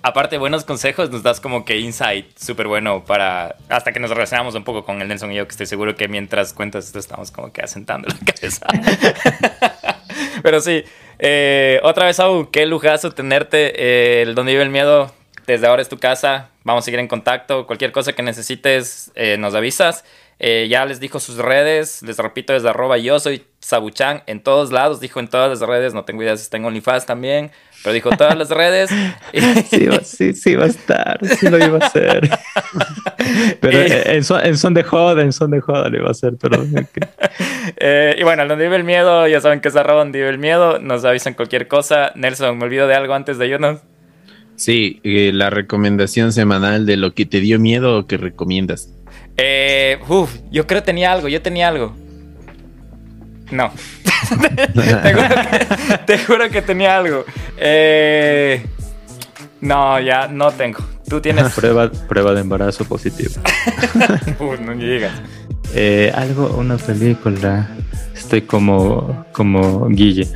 [0.03, 4.11] aparte de buenos consejos, nos das como que insight súper bueno para, hasta que nos
[4.11, 6.99] relacionamos un poco con el Nelson y yo, que estoy seguro que mientras cuentas esto
[6.99, 8.67] estamos como que asentando la cabeza.
[10.43, 10.85] Pero sí,
[11.19, 13.73] eh, otra vez, Au, qué lujazo tenerte.
[13.77, 15.13] Eh, el Donde Vive el Miedo,
[15.47, 16.51] desde ahora es tu casa.
[16.65, 17.67] Vamos a seguir en contacto.
[17.67, 20.05] Cualquier cosa que necesites, eh, nos avisas.
[20.43, 24.73] Eh, ya les dijo sus redes, les repito, desde arroba yo soy Sabuchan en todos
[24.73, 27.53] lados, dijo en todas las redes, no tengo idea si está en OnlyFans también,
[27.83, 28.91] pero dijo todas las redes.
[29.33, 32.29] Y- Sí, va, sí, sí va a estar, sí lo iba a hacer.
[33.61, 34.17] Pero Eh.
[34.17, 36.65] en son, en son de joda, en son de joda lo iba a hacer, pero
[37.77, 40.39] Eh, y bueno, donde vive el miedo, ya saben que es arroba donde vive el
[40.39, 42.13] miedo, nos avisan cualquier cosa.
[42.15, 43.81] Nelson, me olvido de algo antes de irnos.
[44.57, 48.93] Sí, eh, la recomendación semanal de lo que te dio miedo o que recomiendas.
[49.37, 51.95] Eh, uf, yo creo que tenía algo, yo tenía algo.
[53.51, 53.73] No.
[54.75, 57.25] te, juro que, te juro que tenía algo.
[57.57, 58.65] Eh,
[59.61, 60.81] no, ya no tengo.
[61.09, 61.53] Tú tienes.
[61.55, 63.35] prueba, prueba de embarazo positivo.
[64.39, 65.13] Uf, no digas.
[65.75, 67.69] Eh, algo, una película.
[68.15, 70.29] Estoy como, como Guille.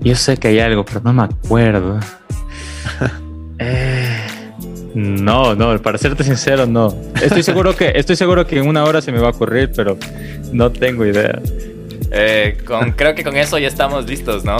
[0.00, 1.98] Yo sé que hay algo, pero no me acuerdo.
[3.58, 4.26] Eh,
[4.94, 6.94] no, no, para serte sincero, no.
[7.22, 9.96] Estoy seguro que, estoy seguro que en una hora se me va a ocurrir, pero
[10.52, 11.40] no tengo idea.
[12.16, 14.58] Eh, con, creo que con eso ya estamos listos, ¿no?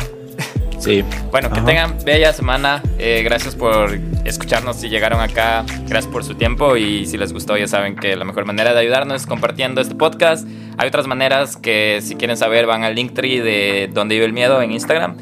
[0.79, 1.03] Sí.
[1.31, 2.83] Bueno, que tengan bella semana.
[2.99, 5.65] Eh, gracias por escucharnos si llegaron acá.
[5.89, 6.77] Gracias por su tiempo.
[6.77, 9.95] Y si les gustó, ya saben que la mejor manera de ayudarnos es compartiendo este
[9.95, 10.47] podcast.
[10.77, 14.61] Hay otras maneras que, si quieren saber, van al Linktree de Donde Vive el Miedo
[14.61, 15.17] en Instagram.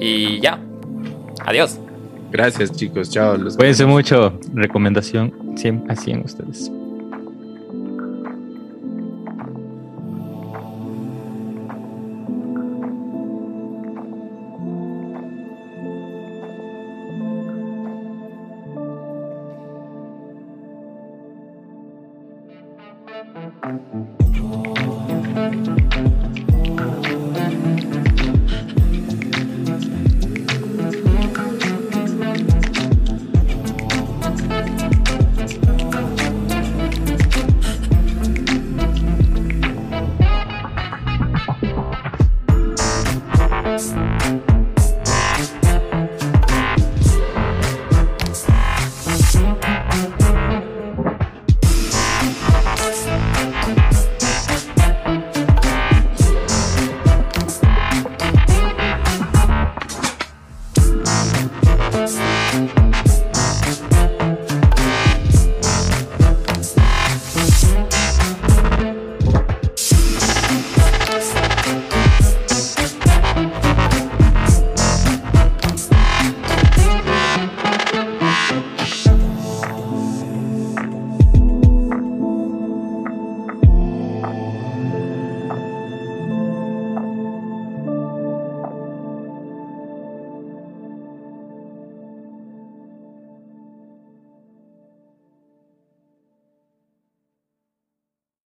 [0.00, 0.58] Y ya.
[1.44, 1.78] Adiós.
[2.30, 3.10] Gracias, chicos.
[3.10, 3.36] Chao.
[3.36, 4.38] Los Cuídense mucho.
[4.54, 6.72] Recomendación 100 a 100 ustedes.